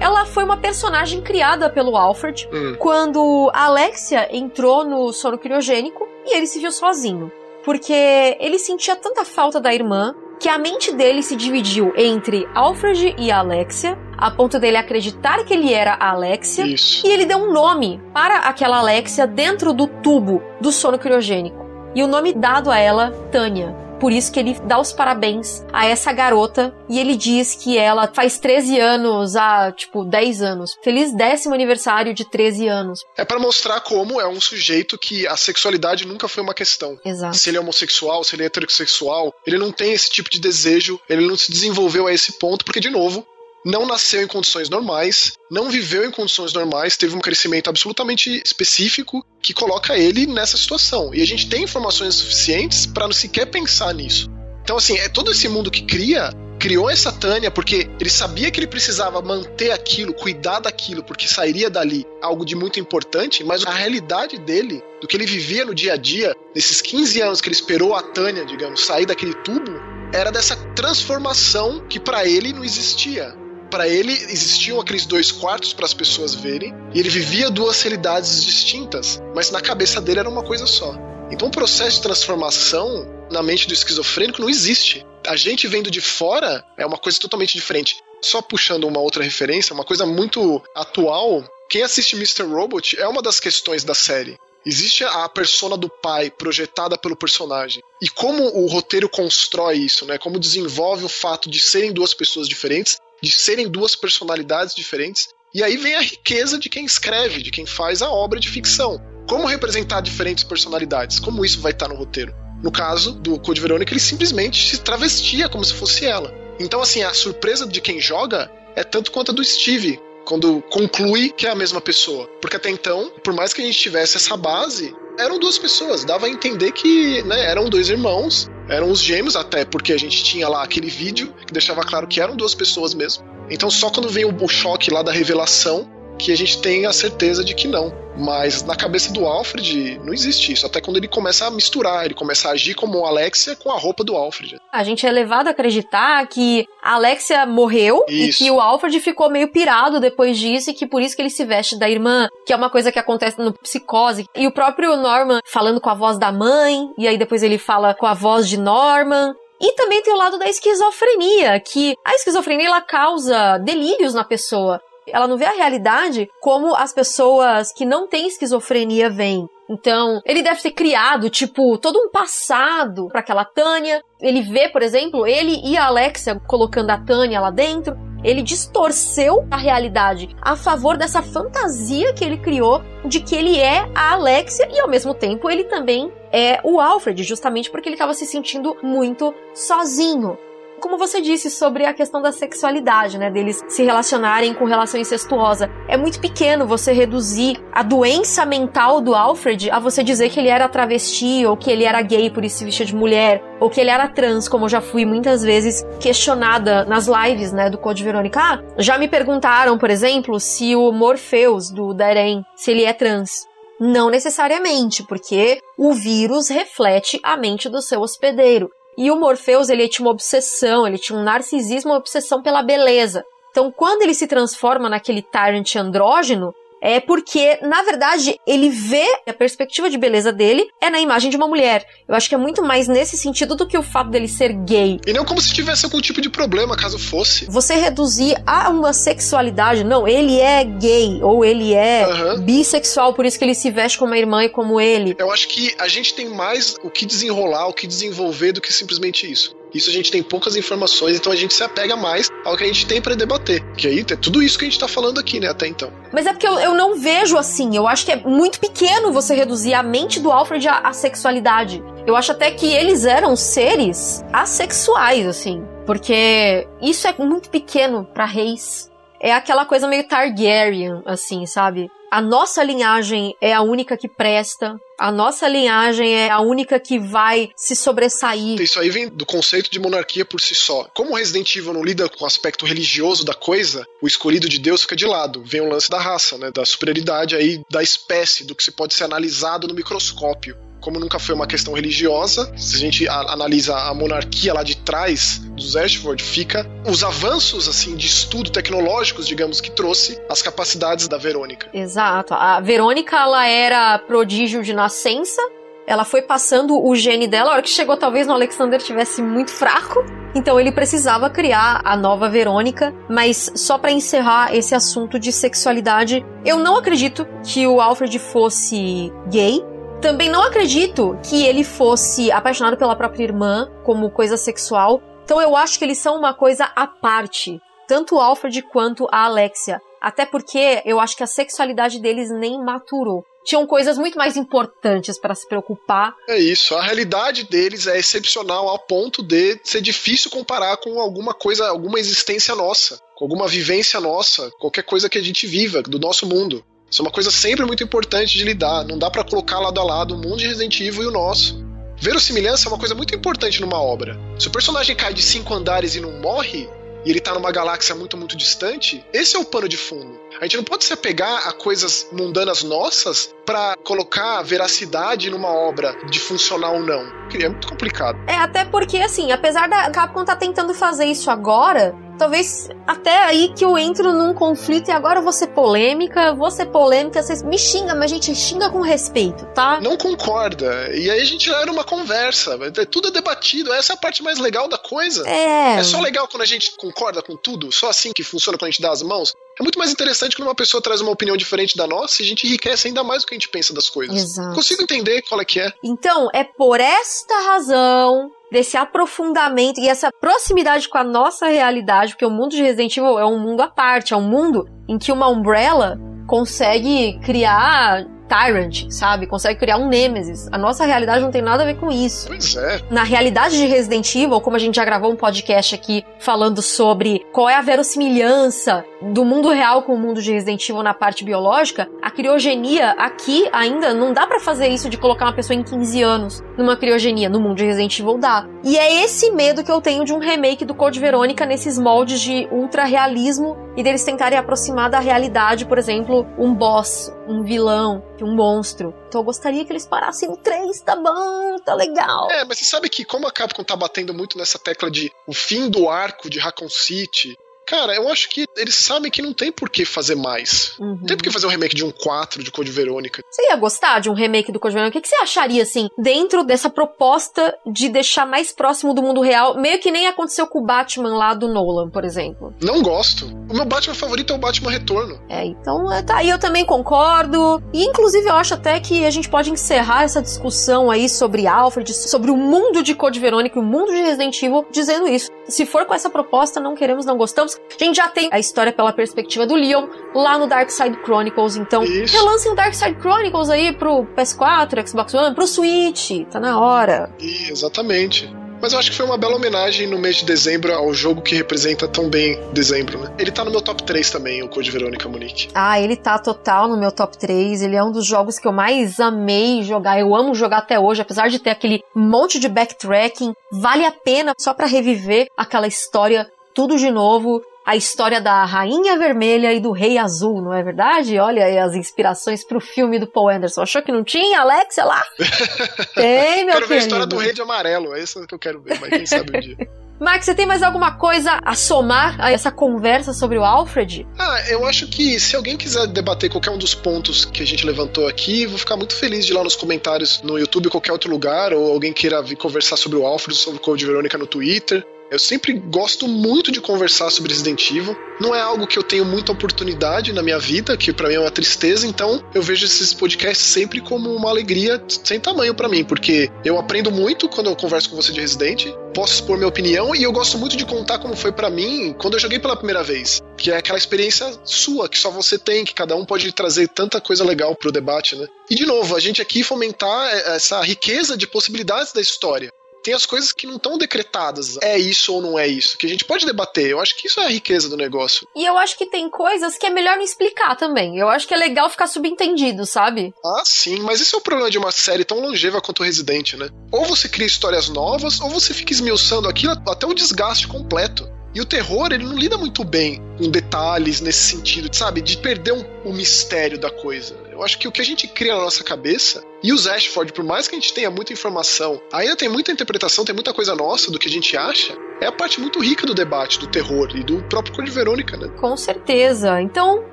[0.08, 2.76] ela foi uma personagem criada pelo Alfred Hum.
[2.80, 7.30] quando a Alexia entrou no sono criogênico e ele se viu sozinho.
[7.66, 13.16] Porque ele sentia tanta falta da irmã que a mente dele se dividiu entre Alfred
[13.18, 17.06] e Alexia, a ponto dele acreditar que ele era a Alexia, Isso.
[17.06, 21.66] e ele deu um nome para aquela Alexia dentro do tubo do sono criogênico.
[21.94, 23.76] E o nome dado a ela, Tânia.
[24.00, 28.08] Por isso que ele dá os parabéns a essa garota e ele diz que ela
[28.14, 30.78] faz 13 anos há, tipo, 10 anos.
[30.84, 33.00] Feliz décimo aniversário de 13 anos.
[33.18, 36.98] É pra mostrar como é um sujeito que a sexualidade nunca foi uma questão.
[37.04, 37.36] Exato.
[37.36, 41.00] Se ele é homossexual, se ele é heterossexual, ele não tem esse tipo de desejo,
[41.10, 43.26] ele não se desenvolveu a esse ponto, porque, de novo,
[43.68, 49.26] não nasceu em condições normais, não viveu em condições normais, teve um crescimento absolutamente específico
[49.42, 51.14] que coloca ele nessa situação.
[51.14, 54.30] E a gente tem informações suficientes para não sequer pensar nisso.
[54.64, 58.58] Então, assim, é todo esse mundo que cria, criou essa Tânia porque ele sabia que
[58.58, 63.72] ele precisava manter aquilo, cuidar daquilo, porque sairia dali algo de muito importante, mas a
[63.72, 67.56] realidade dele, do que ele vivia no dia a dia, nesses 15 anos que ele
[67.56, 69.74] esperou a Tânia, digamos, sair daquele tubo,
[70.14, 73.36] era dessa transformação que para ele não existia.
[73.70, 78.44] Para ele existiam aqueles dois quartos para as pessoas verem, e ele vivia duas realidades
[78.44, 80.96] distintas, mas na cabeça dele era uma coisa só.
[81.30, 85.06] Então o processo de transformação na mente do esquizofrênico não existe.
[85.28, 87.98] A gente vendo de fora é uma coisa totalmente diferente.
[88.22, 92.44] Só puxando uma outra referência, uma coisa muito atual, quem assiste Mr.
[92.44, 94.38] Robot é uma das questões da série.
[94.66, 97.82] Existe a persona do pai projetada pelo personagem.
[98.02, 100.18] E como o roteiro constrói isso, né?
[100.18, 105.30] Como desenvolve o fato de serem duas pessoas diferentes, de serem duas personalidades diferentes.
[105.54, 109.02] E aí vem a riqueza de quem escreve, de quem faz a obra de ficção.
[109.28, 111.20] Como representar diferentes personalidades?
[111.20, 112.34] Como isso vai estar no roteiro?
[112.64, 116.34] No caso do Code Verônica, ele simplesmente se travestia como se fosse ela.
[116.60, 121.30] Então, assim, a surpresa de quem joga é tanto quanto a do Steve, quando conclui
[121.30, 122.28] que é a mesma pessoa.
[122.42, 126.04] Porque até então, por mais que a gente tivesse essa base, eram duas pessoas.
[126.04, 130.24] Dava a entender que né, eram dois irmãos, eram os gêmeos, até porque a gente
[130.24, 133.24] tinha lá aquele vídeo que deixava claro que eram duas pessoas mesmo.
[133.50, 137.44] Então, só quando vem o choque lá da revelação que a gente tem a certeza
[137.44, 137.94] de que não.
[138.18, 140.66] Mas na cabeça do Alfred não existe isso.
[140.66, 144.04] Até quando ele começa a misturar, ele começa a agir como Alexia com a roupa
[144.04, 144.60] do Alfred.
[144.72, 148.40] A gente é levado a acreditar que a Alexia morreu e Isso.
[148.40, 151.46] que o Alfred ficou meio pirado depois disso e que por isso que ele se
[151.46, 154.26] veste da irmã, que é uma coisa que acontece no psicose.
[154.36, 157.94] E o próprio Norman falando com a voz da mãe, e aí depois ele fala
[157.94, 159.34] com a voz de Norman.
[159.60, 164.80] E também tem o lado da esquizofrenia, que a esquizofrenia ela causa delírios na pessoa.
[165.08, 169.48] Ela não vê a realidade como as pessoas que não têm esquizofrenia veem.
[169.70, 174.02] Então, ele deve ter criado, tipo, todo um passado para aquela Tânia.
[174.22, 177.96] Ele vê, por exemplo, ele e a Alexia colocando a Tânia lá dentro.
[178.24, 183.88] Ele distorceu a realidade a favor dessa fantasia que ele criou de que ele é
[183.94, 188.14] a Alexia e ao mesmo tempo ele também é o Alfred, justamente porque ele estava
[188.14, 190.38] se sentindo muito sozinho
[190.80, 195.70] como você disse sobre a questão da sexualidade, né, deles se relacionarem com relação incestuosa.
[195.88, 200.50] É muito pequeno você reduzir a doença mental do Alfred a você dizer que ele
[200.50, 203.82] era travesti ou que ele era gay por isso se vestia de mulher ou que
[203.82, 208.04] ele era trans, como eu já fui muitas vezes questionada nas lives, né, do Code
[208.04, 208.40] Verônica.
[208.40, 213.48] Ah, já me perguntaram, por exemplo, se o Morpheus do Darren, se ele é trans.
[213.80, 218.70] Não necessariamente, porque o vírus reflete a mente do seu hospedeiro.
[218.98, 223.24] E o Morpheus, ele tinha uma obsessão, ele tinha um narcisismo, uma obsessão pela beleza.
[223.52, 229.34] Então, quando ele se transforma naquele Tyrant andrógeno, é porque, na verdade, ele vê a
[229.34, 231.86] perspectiva de beleza dele é na imagem de uma mulher.
[232.08, 235.00] Eu acho que é muito mais nesse sentido do que o fato dele ser gay.
[235.06, 237.46] E não como se tivesse algum tipo de problema, caso fosse.
[237.46, 242.42] Você reduzir a uma sexualidade, não, ele é gay, ou ele é uhum.
[242.42, 245.16] bissexual, por isso que ele se veste como a irmã e como ele.
[245.18, 248.72] Eu acho que a gente tem mais o que desenrolar, o que desenvolver do que
[248.72, 249.57] simplesmente isso.
[249.74, 252.68] Isso a gente tem poucas informações, então a gente se apega mais ao que a
[252.68, 253.64] gente tem para debater.
[253.76, 255.92] Que aí é tudo isso que a gente tá falando aqui, né, até então.
[256.14, 257.76] Mas é porque eu, eu não vejo assim.
[257.76, 261.84] Eu acho que é muito pequeno você reduzir a mente do Alfred à, à sexualidade.
[262.06, 265.64] Eu acho até que eles eram seres assexuais, assim.
[265.86, 268.90] Porque isso é muito pequeno para reis.
[269.20, 271.90] É aquela coisa meio Targaryen, assim, sabe?
[272.10, 274.80] A nossa linhagem é a única que presta.
[274.98, 278.62] A nossa linhagem é a única que vai se sobressair.
[278.62, 280.86] Isso aí vem do conceito de monarquia por si só.
[280.96, 284.58] Como o Resident Evil não lida com o aspecto religioso da coisa, o escolhido de
[284.58, 285.44] Deus fica de lado.
[285.46, 286.50] Vem o lance da raça, né?
[286.50, 291.20] Da superioridade aí da espécie, do que se pode ser analisado no microscópio como nunca
[291.20, 296.24] foi uma questão religiosa, se a gente analisa a monarquia lá de trás dos Ashford,
[296.24, 301.70] fica os avanços assim de estudo tecnológicos, digamos, que trouxe as capacidades da Verônica.
[301.74, 302.34] Exato.
[302.34, 305.42] A Verônica ela era prodígio de nascença,
[305.88, 309.52] ela foi passando o gene dela, a hora que chegou talvez no Alexander tivesse muito
[309.52, 310.04] fraco,
[310.36, 316.26] então ele precisava criar a nova Verônica, mas só para encerrar esse assunto de sexualidade,
[316.46, 319.64] eu não acredito que o Alfred fosse gay,
[320.02, 325.02] também não acredito que ele fosse apaixonado pela própria irmã como coisa sexual.
[325.24, 327.60] Então eu acho que eles são uma coisa à parte.
[327.88, 329.82] Tanto o Alfred quanto a Alexia.
[330.02, 333.24] Até porque eu acho que a sexualidade deles nem maturou.
[333.44, 336.14] Tinham coisas muito mais importantes para se preocupar.
[336.28, 336.76] É isso.
[336.76, 341.98] A realidade deles é excepcional ao ponto de ser difícil comparar com alguma coisa, alguma
[341.98, 346.64] existência nossa, com alguma vivência nossa, qualquer coisa que a gente viva, do nosso mundo.
[346.90, 348.86] Isso é uma coisa sempre muito importante de lidar.
[348.86, 351.66] Não dá para colocar lado a lado o mundo de Resident Evil e o nosso.
[352.00, 354.18] Verossimilhança é uma coisa muito importante numa obra.
[354.40, 356.70] Se o personagem cai de cinco andares e não morre,
[357.06, 360.20] e ele tá numa galáxia muito, muito distante, esse é o pano de fundo.
[360.40, 365.96] A gente não pode se apegar a coisas mundanas nossas para colocar veracidade numa obra
[366.10, 367.18] de funcionar ou não.
[367.34, 368.20] É muito complicado.
[368.28, 373.54] É, até porque, assim, apesar da Capcom tá tentando fazer isso agora, talvez até aí
[373.54, 377.96] que eu entro num conflito e agora ser polêmica, vou ser polêmica, vocês me xingam,
[377.96, 379.80] mas a gente xinga com respeito, tá?
[379.80, 380.90] Não concorda.
[380.96, 382.58] E aí a gente era uma conversa,
[382.90, 385.28] tudo é debatido, essa é a parte mais legal da coisa.
[385.28, 385.80] É.
[385.80, 388.72] É só legal quando a gente concorda com tudo, só assim que funciona quando a
[388.72, 389.34] gente dá as mãos.
[389.60, 392.28] É muito mais interessante quando uma pessoa traz uma opinião diferente da nossa e a
[392.28, 394.16] gente enriquece ainda mais o que a gente pensa das coisas.
[394.16, 394.54] Exato.
[394.54, 395.74] Consigo entender qual é que é.
[395.84, 402.26] Então, é por esta razão desse aprofundamento e essa proximidade com a nossa realidade, porque
[402.26, 405.12] o mundo de Resident Evil é um mundo à parte, é um mundo em que
[405.12, 409.28] uma Umbrella consegue criar Tyrant, sabe?
[409.28, 410.48] Consegue criar um Nemesis.
[410.52, 412.28] A nossa realidade não tem nada a ver com isso.
[412.28, 412.82] Pois é.
[412.90, 417.26] Na realidade de Resident Evil, como a gente já gravou um podcast aqui falando sobre
[417.32, 421.24] qual é a verossimilhança do mundo real com o mundo de Resident Evil na parte
[421.24, 425.64] biológica, a criogenia aqui ainda não dá para fazer isso de colocar uma pessoa em
[425.64, 427.30] 15 anos numa criogenia.
[427.30, 428.48] No mundo de Resident Evil dá.
[428.64, 432.20] E é esse medo que eu tenho de um remake do Code Verônica nesses moldes
[432.20, 438.04] de ultra realismo e deles tentarem aproximar da realidade, por exemplo, um boss, um vilão,
[438.22, 438.94] um monstro.
[439.08, 442.30] Então eu gostaria que eles parassem no 3, tá bom, tá legal.
[442.32, 445.34] É, mas você sabe que como a Capcom tá batendo muito nessa tecla de o
[445.34, 447.38] fim do arco de Raccoon City,
[447.68, 450.74] Cara, eu acho que eles sabem que não tem por que fazer mais.
[450.80, 450.96] Uhum.
[451.02, 453.22] Não tem por que fazer um remake de um 4 de Code Verônica.
[453.30, 454.98] Você ia gostar de um remake do Code Verônica?
[454.98, 459.20] O que, que você acharia, assim, dentro dessa proposta de deixar mais próximo do mundo
[459.20, 462.54] real, meio que nem aconteceu com o Batman lá do Nolan, por exemplo?
[462.64, 463.26] Não gosto.
[463.50, 465.20] O meu Batman favorito é o Batman Retorno.
[465.28, 467.62] É, então é, tá aí, eu também concordo.
[467.74, 471.94] E inclusive eu acho até que a gente pode encerrar essa discussão aí sobre Alfred,
[471.94, 475.30] sobre o mundo de Code Verônica e o mundo de Resident Evil, dizendo isso.
[475.50, 477.57] Se for com essa proposta, não queremos, não gostamos.
[477.80, 481.58] A gente já tem a história pela perspectiva do Leon lá no Dark Side Chronicles,
[481.58, 482.16] então Isso.
[482.16, 487.10] relancem o Dark Side Chronicles aí pro PS4, Xbox One, pro Switch, tá na hora.
[487.20, 488.34] E, exatamente.
[488.62, 491.36] Mas eu acho que foi uma bela homenagem no mês de dezembro ao jogo que
[491.36, 493.14] representa tão bem dezembro, né?
[493.20, 495.50] Ele tá no meu top 3 também, o Code Verônica Monique.
[495.54, 497.62] Ah, ele tá total no meu top 3.
[497.62, 500.00] Ele é um dos jogos que eu mais amei jogar.
[500.00, 503.34] Eu amo jogar até hoje, apesar de ter aquele monte de backtracking.
[503.52, 506.28] Vale a pena só pra reviver aquela história
[506.58, 507.40] tudo de novo.
[507.64, 511.20] A história da Rainha Vermelha e do Rei Azul, não é verdade?
[511.20, 513.62] Olha aí as inspirações pro filme do Paul Anderson.
[513.62, 515.04] Achou que não tinha, Alexia lá?
[515.94, 516.78] Tem, meu quero ver a querido.
[516.78, 519.40] história do Rei de Amarelo, é essa que eu quero ver, mas quem sabe um
[519.40, 519.58] dia.
[520.02, 524.08] Max, você tem mais alguma coisa a somar a essa conversa sobre o Alfred?
[524.18, 527.66] Ah, eu acho que se alguém quiser debater qualquer um dos pontos que a gente
[527.66, 530.92] levantou aqui, vou ficar muito feliz de ir lá nos comentários no YouTube ou qualquer
[530.92, 534.28] outro lugar, ou alguém queira vir conversar sobre o Alfred, sobre o Code Verônica no
[534.28, 534.86] Twitter.
[535.10, 537.96] Eu sempre gosto muito de conversar sobre Resident Evil.
[538.20, 541.20] Não é algo que eu tenho muita oportunidade na minha vida, que pra mim é
[541.20, 545.86] uma tristeza, então eu vejo esses podcasts sempre como uma alegria sem tamanho pra mim,
[545.86, 549.96] porque eu aprendo muito quando eu converso com você de Resident, posso expor minha opinião
[549.96, 552.84] e eu gosto muito de contar como foi pra mim quando eu joguei pela primeira
[552.84, 556.68] vez, que é aquela experiência sua que só você tem, que cada um pode trazer
[556.68, 558.28] tanta coisa legal pro debate, né?
[558.50, 562.52] E de novo, a gente aqui fomentar essa riqueza de possibilidades da história
[562.88, 564.58] tem as coisas que não estão decretadas.
[564.62, 565.78] É isso ou não é isso?
[565.78, 566.70] Que a gente pode debater.
[566.70, 568.26] Eu acho que isso é a riqueza do negócio.
[568.34, 570.98] E eu acho que tem coisas que é melhor não explicar também.
[570.98, 573.14] Eu acho que é legal ficar subentendido, sabe?
[573.26, 576.36] Ah, sim, mas esse é o problema de uma série tão longeva quanto o Resident,
[576.36, 576.48] né?
[576.72, 581.12] Ou você cria histórias novas, ou você fica esmiuçando aquilo até o desgaste completo.
[581.36, 585.02] E o terror, ele não lida muito bem com detalhes nesse sentido, sabe?
[585.02, 587.16] De perder um, o mistério da coisa.
[587.38, 590.24] Eu acho que o que a gente cria na nossa cabeça, e os Ashford, por
[590.24, 593.92] mais que a gente tenha muita informação, ainda tem muita interpretação, tem muita coisa nossa
[593.92, 597.04] do que a gente acha, é a parte muito rica do debate, do terror e
[597.04, 598.30] do próprio Code Verônica, né?
[598.40, 599.40] Com certeza.
[599.40, 599.86] Então,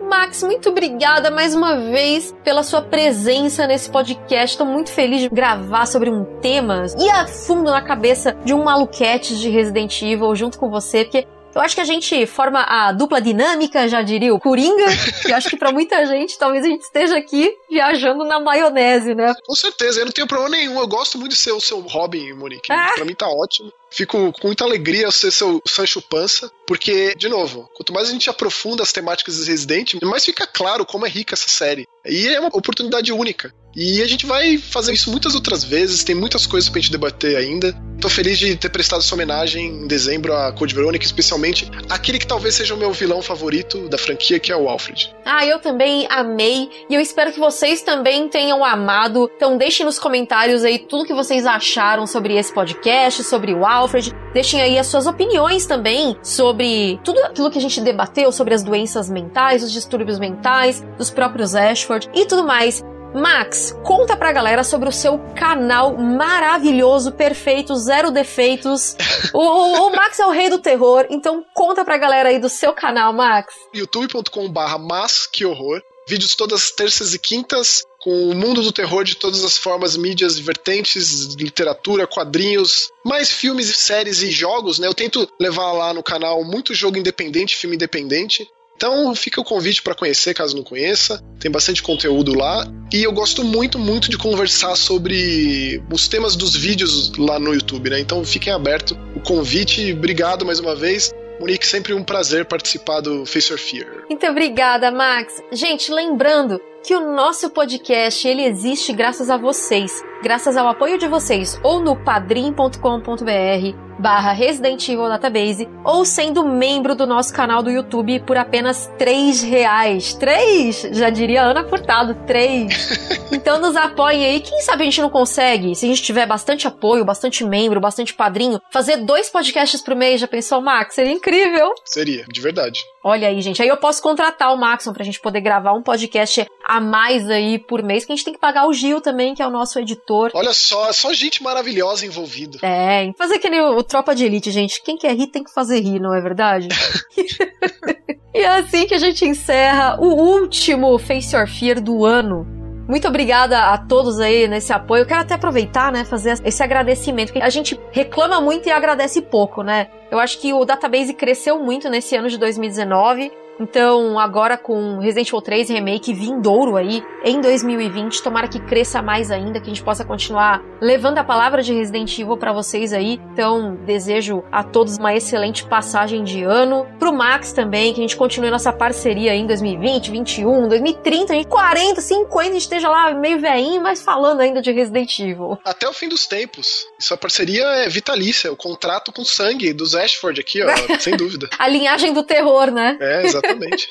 [0.09, 4.55] Max, muito obrigada mais uma vez pela sua presença nesse podcast.
[4.55, 8.65] Estou muito feliz de gravar sobre um tema e a fundo na cabeça de um
[8.65, 12.93] maluquete de Resident Evil junto com você, porque eu acho que a gente forma a
[12.93, 14.87] dupla dinâmica, já diria o Coringa,
[15.29, 19.33] e acho que para muita gente, talvez a gente esteja aqui viajando na maionese, né?
[19.47, 20.79] Com certeza, eu não tenho problema nenhum.
[20.79, 22.73] Eu gosto muito de ser o seu Robin, Monique.
[22.73, 22.93] Ah.
[22.95, 23.73] Pra mim tá ótimo.
[23.95, 28.29] Fico com muita alegria ser seu Sancho Pança, porque, de novo, quanto mais a gente
[28.29, 31.87] aprofunda as temáticas de Resident, mais fica claro como é rica essa série.
[32.05, 33.55] E é uma oportunidade única.
[33.77, 37.37] E a gente vai fazer isso muitas outras vezes, tem muitas coisas pra gente debater
[37.37, 37.75] ainda.
[38.01, 42.27] Tô feliz de ter prestado essa homenagem em dezembro a Code Veronica, especialmente aquele que
[42.27, 45.13] talvez seja o meu vilão favorito da franquia, que é o Alfred.
[45.25, 49.31] Ah, eu também amei e eu espero que vocês também tenham amado.
[49.37, 53.84] Então deixem nos comentários aí tudo que vocês acharam sobre esse podcast, sobre o Alfred.
[54.33, 58.63] Deixem aí as suas opiniões também sobre tudo aquilo que a gente debateu sobre as
[58.63, 62.83] doenças mentais, os distúrbios mentais, dos próprios Ashford e tudo mais.
[63.15, 68.97] Max, conta pra galera sobre o seu canal maravilhoso, perfeito, zero defeitos.
[69.33, 72.49] O, o- o Max é o rei do terror, então conta pra galera aí do
[72.49, 73.55] seu canal, Max.
[73.73, 75.81] youtube.com/barra mas que horror.
[76.09, 79.97] Vídeos todas as terças e quintas com o mundo do terror de todas as formas,
[79.97, 84.87] mídias, vertentes, literatura, quadrinhos, mais filmes, séries e jogos, né?
[84.87, 88.47] Eu tento levar lá no canal muito jogo independente, filme independente.
[88.77, 91.25] Então fica o convite para conhecer, caso não conheça.
[91.41, 92.71] Tem bastante conteúdo lá.
[92.93, 97.89] E eu gosto muito, muito de conversar sobre os temas dos vídeos lá no YouTube,
[97.89, 98.01] né?
[98.01, 99.95] Então fiquem aberto o convite.
[99.95, 101.11] Obrigado mais uma vez.
[101.41, 104.05] Monique, sempre um prazer participar do Face Your Fear.
[104.11, 105.43] Muito obrigada, Max.
[105.53, 111.09] Gente, lembrando que o nosso podcast ele existe graças a vocês, graças ao apoio de
[111.09, 117.71] vocês, ou no padrim.com.br barra Resident Evil Database, ou sendo membro do nosso canal do
[117.71, 120.15] YouTube por apenas três reais.
[120.15, 120.83] Três?
[120.93, 123.15] Já diria Ana Furtado, três.
[123.35, 124.41] Então nos apoiem aí.
[124.41, 128.15] Quem sabe a gente não consegue, se a gente tiver bastante apoio, bastante membro, bastante
[128.15, 130.21] padrinho, fazer dois podcasts por mês.
[130.21, 130.95] Já pensou, Max?
[130.95, 131.73] Seria incrível.
[131.85, 132.81] Seria, de verdade.
[133.03, 133.61] Olha aí, gente.
[133.61, 137.59] Aí eu posso contratar o Maxon pra gente poder gravar um podcast a mais aí
[137.59, 139.79] por mês, que a gente tem que pagar o Gil também, que é o nosso
[139.79, 140.31] editor.
[140.33, 142.59] Olha só, só gente maravilhosa envolvida.
[142.63, 144.83] É, fazer que nem o, o Tropa de Elite, gente.
[144.83, 146.69] Quem quer rir tem que fazer rir, não é verdade?
[148.35, 152.47] e é assim que a gente encerra o último Face Your Fear do ano.
[152.87, 155.03] Muito obrigada a todos aí nesse apoio.
[155.03, 157.33] Eu quero até aproveitar, né, fazer esse agradecimento.
[157.41, 159.89] A gente reclama muito e agradece pouco, né?
[160.11, 163.33] Eu acho que o database cresceu muito nesse ano de 2019.
[163.61, 169.31] Então, agora com Resident Evil 3 Remake vindouro aí em 2020, tomara que cresça mais
[169.31, 173.21] ainda, que a gente possa continuar levando a palavra de Resident Evil para vocês aí.
[173.33, 176.87] Então, desejo a todos uma excelente passagem de ano.
[176.99, 182.01] Pro Max também, que a gente continue nossa parceria aí em 2020, 21, 2030, 40,
[182.01, 185.59] 50, a gente esteja lá meio veinho, mas falando ainda de Resident Evil.
[185.65, 186.87] Até o fim dos tempos.
[186.99, 191.49] Sua parceria é vitalícia, o contrato com sangue dos Ashford aqui, ó, sem dúvida.
[191.59, 192.97] A linhagem do terror, né?
[193.01, 193.44] É, exatamente.
[193.45, 193.89] Exatamente.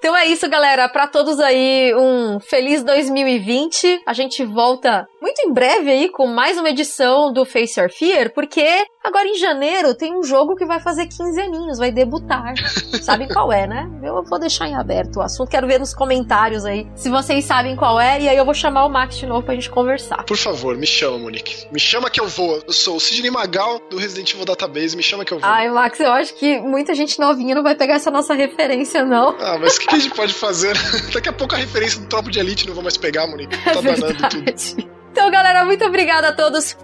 [0.00, 0.88] Então é isso, galera.
[0.88, 4.00] Para todos aí, um feliz 2020.
[4.06, 8.32] A gente volta muito em breve aí com mais uma edição do Face Your Fear,
[8.32, 8.64] porque
[9.04, 12.54] agora em janeiro tem um jogo que vai fazer 15 aninhos, vai debutar.
[13.02, 13.90] Sabem qual é, né?
[14.02, 15.50] Eu vou deixar em aberto o assunto.
[15.50, 18.86] Quero ver nos comentários aí se vocês sabem qual é, e aí eu vou chamar
[18.86, 20.24] o Max de novo pra gente conversar.
[20.24, 21.66] Por favor, me chama, Monique.
[21.70, 22.62] Me chama que eu vou.
[22.66, 25.46] Eu sou o Sidney Magal do Resident Evil Database, me chama que eu vou.
[25.46, 29.36] Ai, Max, eu acho que muita gente novinha não vai pegar essa nossa referência, não.
[29.38, 30.74] Ah, mas que que a gente pode fazer?
[31.12, 33.56] Daqui a pouco a referência do Tropo de Elite não vou mais pegar, Monique.
[33.64, 34.90] Tá é danando tudo.
[35.12, 36.76] Então, galera, muito obrigada a todos.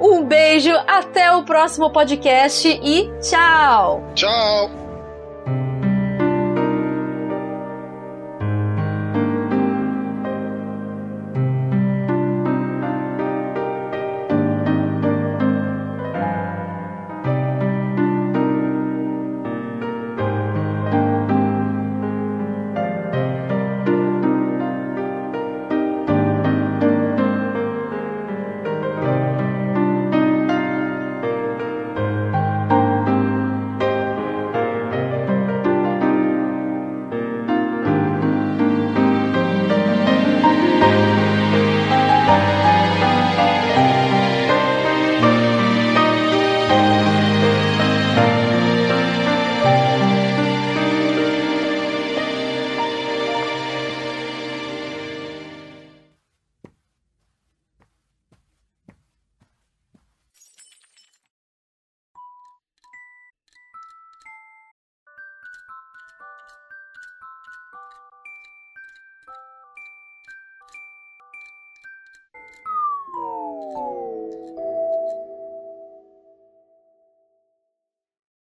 [0.00, 4.12] Um beijo, até o próximo podcast e tchau!
[4.14, 4.87] Tchau!